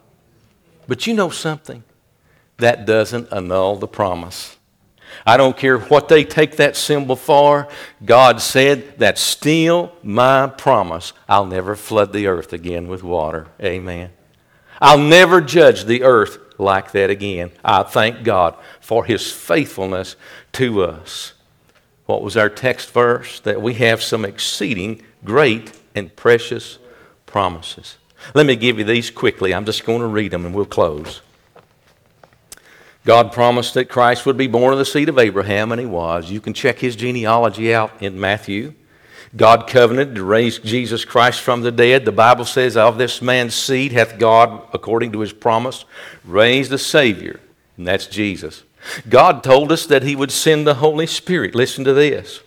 But 0.88 1.06
you 1.06 1.14
know 1.14 1.30
something? 1.30 1.84
that 2.60 2.86
doesn't 2.86 3.32
annul 3.32 3.78
the 3.78 3.88
promise. 3.88 4.58
I 5.26 5.38
don't 5.38 5.58
care 5.58 5.80
what 5.80 6.08
they 6.08 6.24
take 6.24 6.58
that 6.58 6.76
symbol 6.76 7.16
for. 7.16 7.68
God 8.06 8.42
said, 8.42 9.00
That's 9.00 9.22
still 9.22 9.92
my 10.04 10.48
promise. 10.48 11.14
I'll 11.28 11.48
never 11.48 11.76
flood 11.76 12.14
the 12.14 12.28
earth 12.28 12.54
again 12.54 12.88
with 12.88 13.02
water. 13.02 13.48
Amen. 13.62 14.12
I'll 14.80 15.00
never 15.00 15.42
judge 15.42 15.86
the 15.86 16.04
earth 16.04 16.38
like 16.60 16.92
that 16.92 17.10
again. 17.10 17.52
I 17.64 17.84
thank 17.84 18.24
God 18.24 18.56
for 18.80 19.06
his 19.06 19.32
faithfulness 19.32 20.16
to 20.54 20.84
us. 20.84 21.34
What 22.06 22.22
was 22.22 22.36
our 22.36 22.50
text 22.50 22.92
verse? 22.92 23.40
That 23.42 23.62
we 23.62 23.76
have 23.76 24.02
some 24.02 24.26
exceeding 24.26 25.02
great 25.24 25.72
and 25.96 26.16
precious 26.16 26.80
promises. 27.26 27.98
Let 28.34 28.46
me 28.46 28.56
give 28.56 28.78
you 28.78 28.84
these 28.84 29.10
quickly. 29.10 29.54
I'm 29.54 29.66
just 29.66 29.86
going 29.86 30.02
to 30.02 30.08
read 30.08 30.32
them 30.32 30.46
and 30.46 30.54
we'll 30.54 30.66
close. 30.66 31.22
God 33.06 33.32
promised 33.32 33.74
that 33.76 33.86
Christ 33.86 34.26
would 34.26 34.38
be 34.38 34.48
born 34.48 34.74
of 34.74 34.80
the 34.80 34.86
seed 34.86 35.10
of 35.10 35.18
Abraham, 35.18 35.72
and 35.72 35.80
he 35.80 35.88
was. 35.88 36.30
You 36.30 36.42
can 36.42 36.54
check 36.54 36.80
his 36.80 36.96
genealogy 36.96 37.74
out 37.74 37.92
in 38.02 38.20
Matthew. 38.20 38.74
God 39.36 39.68
covenanted 39.68 40.16
to 40.16 40.24
raise 40.24 40.60
Jesus 40.60 41.06
Christ 41.06 41.42
from 41.42 41.62
the 41.62 41.72
dead. 41.72 42.06
The 42.06 42.12
Bible 42.12 42.46
says, 42.46 42.76
Of 42.76 42.98
this 42.98 43.22
man's 43.22 43.54
seed 43.54 43.92
hath 43.92 44.18
God, 44.18 44.64
according 44.74 45.12
to 45.12 45.20
his 45.20 45.34
promise, 45.34 45.86
raised 46.26 46.74
a 46.74 46.78
Savior, 46.78 47.40
and 47.78 47.88
that's 47.88 48.08
Jesus. 48.08 48.64
God 49.08 49.44
told 49.44 49.72
us 49.72 49.86
that 49.86 50.04
he 50.04 50.16
would 50.16 50.32
send 50.32 50.66
the 50.66 50.76
Holy 50.76 51.06
Spirit. 51.06 51.54
Listen 51.54 51.84
to 51.84 51.94
this. 51.94 52.42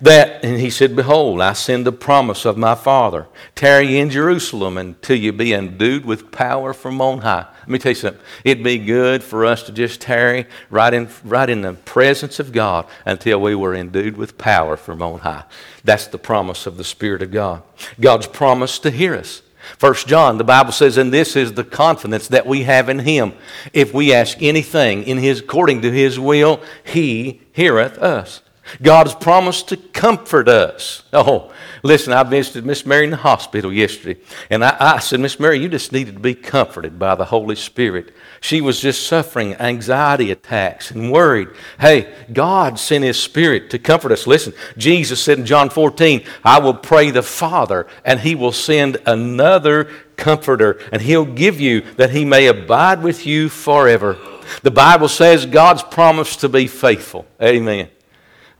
That, 0.00 0.44
and 0.44 0.60
he 0.60 0.70
said, 0.70 0.94
Behold, 0.94 1.40
I 1.40 1.54
send 1.54 1.86
the 1.86 1.92
promise 1.92 2.44
of 2.44 2.56
my 2.56 2.74
Father. 2.74 3.26
Tarry 3.54 3.98
in 3.98 4.10
Jerusalem 4.10 4.76
until 4.76 5.16
you 5.16 5.32
be 5.32 5.52
endued 5.52 6.04
with 6.04 6.30
power 6.30 6.72
from 6.72 7.00
on 7.00 7.18
high. 7.18 7.46
Let 7.68 7.72
me 7.72 7.78
tell 7.80 7.90
you 7.90 7.96
something. 7.96 8.22
It'd 8.44 8.64
be 8.64 8.78
good 8.78 9.22
for 9.22 9.44
us 9.44 9.62
to 9.64 9.72
just 9.72 10.00
tarry 10.00 10.46
right 10.70 10.94
in, 10.94 11.06
right 11.22 11.50
in 11.50 11.60
the 11.60 11.74
presence 11.74 12.40
of 12.40 12.50
God 12.50 12.86
until 13.04 13.42
we 13.42 13.54
were 13.54 13.74
endued 13.74 14.16
with 14.16 14.38
power 14.38 14.74
from 14.74 15.02
on 15.02 15.18
high. 15.18 15.44
That's 15.84 16.06
the 16.06 16.16
promise 16.16 16.66
of 16.66 16.78
the 16.78 16.84
Spirit 16.84 17.20
of 17.20 17.30
God. 17.30 17.62
God's 18.00 18.26
promise 18.26 18.78
to 18.78 18.90
hear 18.90 19.14
us. 19.14 19.42
First 19.76 20.08
John, 20.08 20.38
the 20.38 20.44
Bible 20.44 20.72
says, 20.72 20.96
and 20.96 21.12
this 21.12 21.36
is 21.36 21.52
the 21.52 21.62
confidence 21.62 22.26
that 22.28 22.46
we 22.46 22.62
have 22.62 22.88
in 22.88 23.00
him. 23.00 23.34
If 23.74 23.92
we 23.92 24.14
ask 24.14 24.42
anything 24.42 25.02
in 25.02 25.18
his 25.18 25.40
according 25.40 25.82
to 25.82 25.92
his 25.92 26.18
will, 26.18 26.62
he 26.84 27.42
heareth 27.52 27.98
us. 27.98 28.40
God's 28.80 29.12
has 29.12 29.22
promised 29.22 29.68
to 29.68 29.76
comfort 29.76 30.48
us. 30.48 31.02
Oh, 31.12 31.52
listen, 31.82 32.12
I 32.12 32.22
visited 32.22 32.64
Miss 32.64 32.84
Mary 32.86 33.04
in 33.04 33.10
the 33.10 33.16
hospital 33.16 33.72
yesterday, 33.72 34.20
and 34.50 34.64
I, 34.64 34.76
I 34.78 34.98
said, 34.98 35.20
Miss 35.20 35.38
Mary, 35.38 35.58
you 35.58 35.68
just 35.68 35.92
needed 35.92 36.14
to 36.14 36.20
be 36.20 36.34
comforted 36.34 36.98
by 36.98 37.14
the 37.14 37.26
Holy 37.26 37.56
Spirit. 37.56 38.14
She 38.40 38.60
was 38.60 38.80
just 38.80 39.06
suffering 39.06 39.54
anxiety 39.56 40.30
attacks 40.30 40.90
and 40.90 41.12
worried. 41.12 41.48
Hey, 41.80 42.12
God 42.32 42.78
sent 42.78 43.04
His 43.04 43.20
Spirit 43.20 43.70
to 43.70 43.78
comfort 43.78 44.12
us. 44.12 44.26
Listen, 44.26 44.52
Jesus 44.76 45.22
said 45.22 45.38
in 45.38 45.46
John 45.46 45.70
14, 45.70 46.24
I 46.44 46.58
will 46.58 46.74
pray 46.74 47.10
the 47.10 47.22
Father, 47.22 47.86
and 48.04 48.20
He 48.20 48.34
will 48.34 48.52
send 48.52 48.98
another 49.06 49.84
comforter, 50.16 50.80
and 50.92 51.02
He'll 51.02 51.24
give 51.24 51.60
you 51.60 51.80
that 51.96 52.10
He 52.10 52.24
may 52.24 52.46
abide 52.46 53.02
with 53.02 53.26
you 53.26 53.48
forever. 53.48 54.18
The 54.62 54.70
Bible 54.70 55.08
says 55.08 55.46
God's 55.46 55.82
promised 55.82 56.40
to 56.40 56.48
be 56.48 56.66
faithful. 56.66 57.26
Amen. 57.42 57.90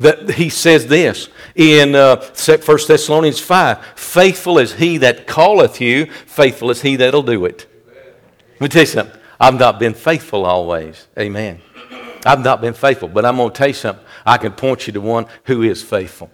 That 0.00 0.30
he 0.30 0.48
says 0.48 0.86
this 0.86 1.28
in 1.56 1.94
uh, 1.94 2.16
1 2.16 2.60
Thessalonians 2.86 3.40
5 3.40 3.84
Faithful 3.96 4.58
is 4.58 4.74
he 4.74 4.98
that 4.98 5.26
calleth 5.26 5.80
you, 5.80 6.06
faithful 6.06 6.70
is 6.70 6.82
he 6.82 6.96
that'll 6.96 7.22
do 7.22 7.44
it. 7.44 7.66
Let 8.54 8.60
me 8.60 8.68
tell 8.68 8.82
you 8.82 8.86
something. 8.86 9.20
I've 9.40 9.58
not 9.58 9.78
been 9.78 9.94
faithful 9.94 10.44
always. 10.44 11.06
Amen. 11.18 11.60
I've 12.26 12.42
not 12.42 12.60
been 12.60 12.74
faithful, 12.74 13.08
but 13.08 13.24
I'm 13.24 13.36
going 13.36 13.50
to 13.50 13.56
tell 13.56 13.68
you 13.68 13.74
something. 13.74 14.04
I 14.26 14.38
can 14.38 14.52
point 14.52 14.86
you 14.86 14.92
to 14.94 15.00
one 15.00 15.26
who 15.44 15.62
is 15.62 15.82
faithful. 15.82 16.30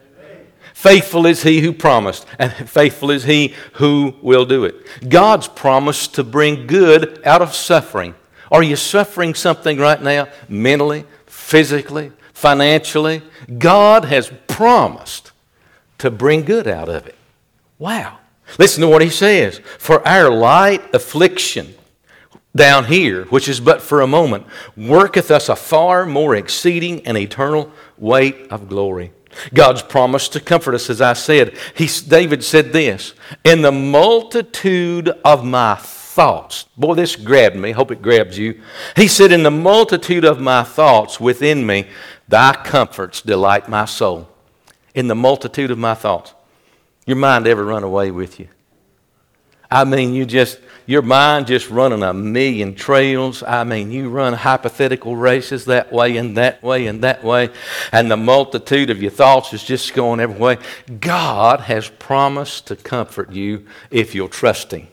Faithful 0.72 1.26
is 1.26 1.42
he 1.42 1.60
who 1.60 1.72
promised, 1.72 2.26
and 2.38 2.52
faithful 2.68 3.10
is 3.10 3.24
he 3.24 3.54
who 3.74 4.14
will 4.20 4.44
do 4.44 4.64
it. 4.64 5.08
God's 5.08 5.46
promised 5.46 6.14
to 6.14 6.24
bring 6.24 6.66
good 6.66 7.20
out 7.24 7.42
of 7.42 7.54
suffering. 7.54 8.14
Are 8.50 8.62
you 8.62 8.76
suffering 8.76 9.34
something 9.34 9.78
right 9.78 10.02
now, 10.02 10.28
mentally, 10.48 11.04
physically, 11.26 12.12
financially? 12.34 13.22
God 13.58 14.04
has 14.04 14.30
promised 14.46 15.32
to 15.98 16.10
bring 16.10 16.42
good 16.42 16.68
out 16.68 16.90
of 16.90 17.06
it. 17.06 17.16
Wow. 17.78 18.18
Listen 18.58 18.82
to 18.82 18.88
what 18.88 19.02
he 19.02 19.08
says. 19.08 19.60
For 19.78 20.06
our 20.06 20.28
light 20.28 20.94
affliction 20.94 21.74
down 22.54 22.84
here, 22.84 23.24
which 23.26 23.48
is 23.48 23.60
but 23.60 23.80
for 23.80 24.00
a 24.00 24.06
moment, 24.06 24.46
worketh 24.76 25.30
us 25.30 25.48
a 25.48 25.56
far 25.56 26.04
more 26.06 26.36
exceeding 26.36 27.06
and 27.06 27.16
eternal 27.16 27.70
weight 27.98 28.48
of 28.50 28.68
glory. 28.68 29.12
God's 29.52 29.82
promise 29.82 30.28
to 30.28 30.40
comfort 30.40 30.74
us, 30.74 30.88
as 30.90 31.00
I 31.00 31.14
said. 31.14 31.56
He, 31.74 31.88
David 32.06 32.44
said 32.44 32.72
this 32.72 33.14
In 33.42 33.62
the 33.62 33.72
multitude 33.72 35.08
of 35.24 35.44
my 35.44 35.76
thoughts, 36.14 36.66
boy, 36.76 36.94
this 36.94 37.16
grabbed 37.16 37.56
me. 37.56 37.72
Hope 37.72 37.90
it 37.90 38.00
grabs 38.00 38.38
you. 38.38 38.62
He 38.94 39.08
said, 39.08 39.32
In 39.32 39.42
the 39.42 39.50
multitude 39.50 40.24
of 40.24 40.40
my 40.40 40.62
thoughts 40.62 41.18
within 41.18 41.66
me, 41.66 41.86
Thy 42.28 42.52
comforts 42.52 43.20
delight 43.20 43.68
my 43.68 43.84
soul. 43.84 44.28
In 44.94 45.08
the 45.08 45.16
multitude 45.16 45.72
of 45.72 45.78
my 45.78 45.94
thoughts. 45.94 46.32
Your 47.04 47.16
mind 47.16 47.48
ever 47.48 47.64
run 47.64 47.82
away 47.82 48.12
with 48.12 48.38
you? 48.38 48.48
I 49.68 49.82
mean, 49.84 50.14
you 50.14 50.24
just, 50.24 50.60
your 50.86 51.02
mind 51.02 51.48
just 51.48 51.68
running 51.68 52.04
a 52.04 52.14
million 52.14 52.76
trails. 52.76 53.42
I 53.42 53.64
mean, 53.64 53.90
you 53.90 54.08
run 54.08 54.34
hypothetical 54.34 55.16
races 55.16 55.64
that 55.64 55.92
way 55.92 56.16
and 56.16 56.36
that 56.36 56.62
way 56.62 56.86
and 56.86 57.02
that 57.02 57.24
way, 57.24 57.50
and 57.90 58.08
the 58.08 58.16
multitude 58.16 58.90
of 58.90 59.02
your 59.02 59.10
thoughts 59.10 59.52
is 59.52 59.64
just 59.64 59.92
going 59.94 60.20
every 60.20 60.38
way. 60.38 60.58
God 61.00 61.60
has 61.60 61.88
promised 61.88 62.68
to 62.68 62.76
comfort 62.76 63.32
you 63.32 63.66
if 63.90 64.14
you'll 64.14 64.28
trust 64.28 64.72
Him 64.72 64.86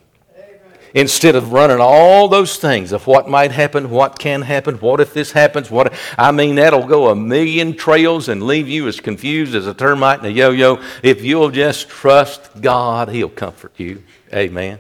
instead 0.94 1.36
of 1.36 1.54
running 1.54 1.80
all 1.80 2.28
those 2.28 2.58
things 2.58 2.92
of 2.92 3.08
what 3.08 3.30
might 3.30 3.52
happen, 3.52 3.90
what 3.90 4.20
can 4.20 4.42
happen, 4.42 4.76
what 4.76 5.00
if 5.00 5.14
this 5.14 5.32
happens, 5.32 5.72
what 5.72 5.94
I 6.18 6.32
mean 6.32 6.56
that'll 6.56 6.88
go 6.88 7.10
a 7.10 7.16
million 7.16 7.76
trails 7.76 8.30
and 8.30 8.44
leave 8.44 8.68
you 8.68 8.88
as 8.88 9.00
confused 9.00 9.56
as 9.56 9.68
a 9.68 9.74
termite 9.74 10.20
in 10.20 10.26
a 10.26 10.30
yo-yo. 10.30 10.82
If 11.04 11.24
you'll 11.24 11.52
just 11.52 11.90
trust 11.90 12.62
God, 12.62 13.10
he'll 13.10 13.30
comfort 13.30 13.74
you. 13.78 14.04
Amen. 14.34 14.80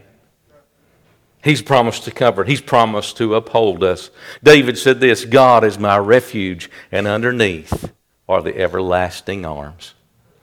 He's 1.43 1.61
promised 1.61 2.03
to 2.03 2.11
comfort. 2.11 2.47
He's 2.47 2.61
promised 2.61 3.17
to 3.17 3.35
uphold 3.35 3.83
us. 3.83 4.11
David 4.43 4.77
said 4.77 4.99
this, 4.99 5.25
God 5.25 5.63
is 5.63 5.79
my 5.79 5.97
refuge 5.97 6.69
and 6.91 7.07
underneath 7.07 7.91
are 8.29 8.41
the 8.41 8.57
everlasting 8.57 9.45
arms. 9.45 9.95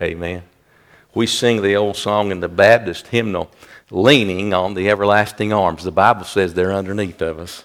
Amen. 0.03 0.43
We 1.15 1.27
sing 1.27 1.63
the 1.63 1.77
old 1.77 1.97
song 1.97 2.31
in 2.31 2.41
the 2.41 2.49
Baptist 2.49 3.09
hymnal 3.09 3.51
leaning 3.91 4.53
on 4.53 4.75
the 4.75 4.89
everlasting 4.91 5.53
arms. 5.53 5.85
The 5.85 5.91
Bible 5.91 6.25
says 6.25 6.55
they're 6.55 6.73
underneath 6.73 7.23
of 7.23 7.39
us. 7.39 7.65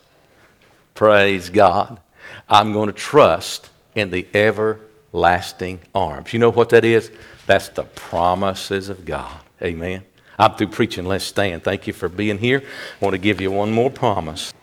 Praise 0.94 1.50
God. 1.50 2.00
I'm 2.48 2.74
going 2.74 2.88
to 2.88 2.94
trust 2.94 3.70
in 3.96 4.12
the 4.12 4.26
everlasting 4.34 5.80
arms. 5.94 6.34
You 6.34 6.40
know 6.40 6.52
what 6.52 6.70
that 6.70 6.86
is? 6.86 7.12
That's 7.46 7.70
the 7.70 7.84
promises 7.84 8.90
of 8.90 9.06
God. 9.06 9.40
Amen. 9.62 10.04
I'm 10.38 10.56
through 10.56 10.68
preaching. 10.68 11.06
Let's 11.06 11.26
stand. 11.26 11.64
Thank 11.64 11.88
you 11.88 11.94
for 11.94 12.10
being 12.10 12.38
here. 12.38 12.64
I 12.66 13.06
want 13.06 13.14
to 13.14 13.20
give 13.20 13.40
you 13.40 13.52
one 13.52 13.72
more 13.72 13.92
promise. 13.92 14.54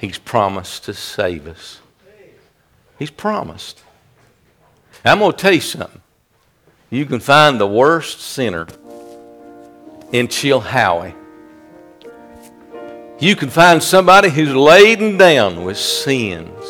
He's 0.00 0.18
promised 0.18 0.84
to 0.84 0.94
save 0.94 1.46
us. 1.46 1.80
He's 2.98 3.10
promised. 3.10 3.82
I'm 5.04 5.18
going 5.18 5.32
to 5.32 5.38
tell 5.38 5.52
you 5.52 5.60
something. 5.60 6.00
You 6.90 7.06
can 7.06 7.20
find 7.20 7.60
the 7.60 7.66
worst 7.66 8.20
sinner 8.20 8.66
in 10.12 10.28
Chilhowie. 10.28 11.14
You 13.18 13.36
can 13.36 13.48
find 13.48 13.82
somebody 13.82 14.28
who's 14.28 14.54
laden 14.54 15.16
down 15.16 15.64
with 15.64 15.78
sins. 15.78 16.64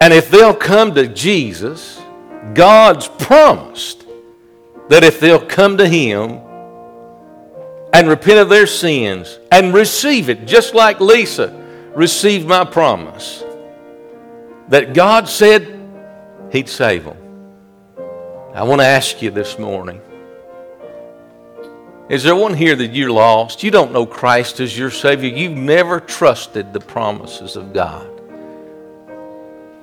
And 0.00 0.12
if 0.12 0.30
they'll 0.30 0.54
come 0.54 0.94
to 0.94 1.06
Jesus, 1.06 2.00
God's 2.54 3.08
promised 3.08 4.04
that 4.88 5.04
if 5.04 5.20
they'll 5.20 5.44
come 5.44 5.76
to 5.78 5.88
Him 5.88 6.40
and 7.92 8.08
repent 8.08 8.38
of 8.38 8.48
their 8.48 8.66
sins 8.66 9.38
and 9.52 9.72
receive 9.72 10.28
it, 10.28 10.46
just 10.46 10.74
like 10.74 11.00
Lisa 11.00 11.56
received 11.94 12.46
my 12.46 12.64
promise, 12.64 13.44
that 14.68 14.94
God 14.94 15.28
said 15.28 15.78
He'd 16.50 16.68
save 16.68 17.04
them. 17.04 17.16
I 18.54 18.64
want 18.64 18.80
to 18.80 18.86
ask 18.86 19.22
you 19.22 19.30
this 19.30 19.58
morning 19.58 20.00
is 22.10 22.24
there 22.24 22.34
one 22.34 22.54
here 22.54 22.74
that 22.74 22.92
you're 22.92 23.12
lost? 23.12 23.62
You 23.62 23.70
don't 23.70 23.92
know 23.92 24.04
Christ 24.04 24.58
as 24.58 24.76
your 24.76 24.90
Savior. 24.90 25.30
You've 25.30 25.56
never 25.56 26.00
trusted 26.00 26.72
the 26.72 26.80
promises 26.80 27.54
of 27.54 27.72
God. 27.72 28.08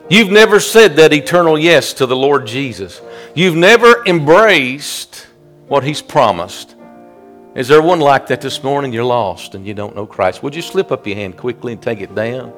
You've 0.09 0.29
never 0.29 0.59
said 0.59 0.97
that 0.97 1.13
eternal 1.13 1.57
yes 1.57 1.93
to 1.93 2.05
the 2.05 2.17
Lord 2.17 2.45
Jesus. 2.45 3.01
You've 3.33 3.55
never 3.55 4.05
embraced 4.05 5.25
what 5.69 5.85
He's 5.85 6.01
promised. 6.01 6.75
Is 7.55 7.69
there 7.69 7.81
one 7.81 8.01
like 8.01 8.27
that 8.27 8.41
this 8.41 8.61
morning? 8.61 8.91
You're 8.91 9.05
lost 9.05 9.55
and 9.55 9.65
you 9.65 9.73
don't 9.73 9.95
know 9.95 10.05
Christ. 10.05 10.43
Would 10.43 10.53
you 10.53 10.61
slip 10.61 10.91
up 10.91 11.07
your 11.07 11.15
hand 11.15 11.37
quickly 11.37 11.71
and 11.71 11.81
take 11.81 12.01
it 12.01 12.13
down? 12.13 12.51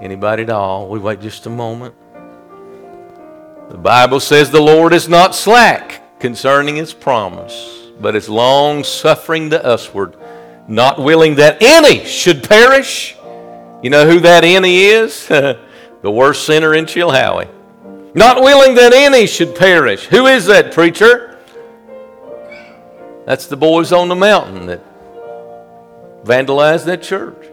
Anybody 0.00 0.44
at 0.44 0.50
all? 0.50 0.88
We 0.88 0.98
wait 0.98 1.20
just 1.20 1.44
a 1.44 1.50
moment. 1.50 1.94
The 3.70 3.78
Bible 3.78 4.18
says 4.18 4.50
the 4.50 4.60
Lord 4.60 4.92
is 4.92 5.08
not 5.08 5.32
slack 5.32 6.18
concerning 6.18 6.74
his 6.74 6.92
promise, 6.92 7.86
but 8.00 8.16
is 8.16 8.28
long 8.28 8.82
suffering 8.82 9.48
to 9.50 9.62
usward, 9.64 10.16
not 10.66 10.98
willing 10.98 11.36
that 11.36 11.62
any 11.62 12.04
should 12.04 12.42
perish. 12.42 13.16
You 13.80 13.90
know 13.90 14.10
who 14.10 14.18
that 14.20 14.42
any 14.42 14.86
is? 14.86 15.24
the 15.28 15.56
worst 16.02 16.46
sinner 16.46 16.74
in 16.74 16.86
Chilhowie. 16.86 17.48
Not 18.12 18.42
willing 18.42 18.74
that 18.74 18.92
any 18.92 19.28
should 19.28 19.54
perish. 19.54 20.06
Who 20.06 20.26
is 20.26 20.46
that 20.46 20.74
preacher? 20.74 21.38
That's 23.24 23.46
the 23.46 23.56
boys 23.56 23.92
on 23.92 24.08
the 24.08 24.16
mountain 24.16 24.66
that 24.66 24.84
vandalized 26.24 26.86
that 26.86 27.04
church 27.04 27.49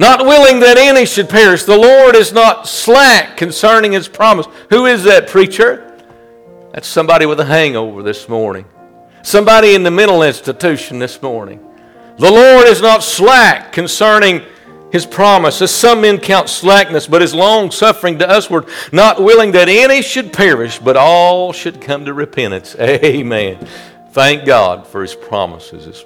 not 0.00 0.24
willing 0.24 0.60
that 0.60 0.78
any 0.78 1.04
should 1.04 1.28
perish. 1.28 1.64
The 1.64 1.76
Lord 1.76 2.16
is 2.16 2.32
not 2.32 2.66
slack 2.66 3.36
concerning 3.36 3.92
his 3.92 4.08
promise. 4.08 4.46
Who 4.70 4.86
is 4.86 5.04
that 5.04 5.28
preacher? 5.28 5.94
That's 6.72 6.88
somebody 6.88 7.26
with 7.26 7.38
a 7.38 7.44
hangover 7.44 8.02
this 8.02 8.26
morning, 8.26 8.64
somebody 9.22 9.74
in 9.74 9.82
the 9.82 9.90
mental 9.90 10.22
institution 10.22 10.98
this 10.98 11.20
morning. 11.20 11.60
The 12.16 12.30
Lord 12.30 12.66
is 12.66 12.80
not 12.80 13.02
slack 13.02 13.72
concerning 13.72 14.40
his 14.90 15.04
promise, 15.04 15.60
as 15.60 15.70
some 15.70 16.00
men 16.00 16.18
count 16.18 16.48
slackness, 16.48 17.06
but 17.06 17.20
is 17.20 17.34
long 17.34 17.70
suffering 17.70 18.18
to 18.20 18.26
usward, 18.26 18.68
not 18.92 19.22
willing 19.22 19.52
that 19.52 19.68
any 19.68 20.00
should 20.00 20.32
perish, 20.32 20.78
but 20.78 20.96
all 20.96 21.52
should 21.52 21.78
come 21.78 22.06
to 22.06 22.14
repentance. 22.14 22.74
Amen. 22.80 23.68
Thank 24.12 24.46
God 24.46 24.86
for 24.86 25.02
his 25.02 25.14
promises 25.14 25.84
this 25.84 25.84
morning. 25.84 25.98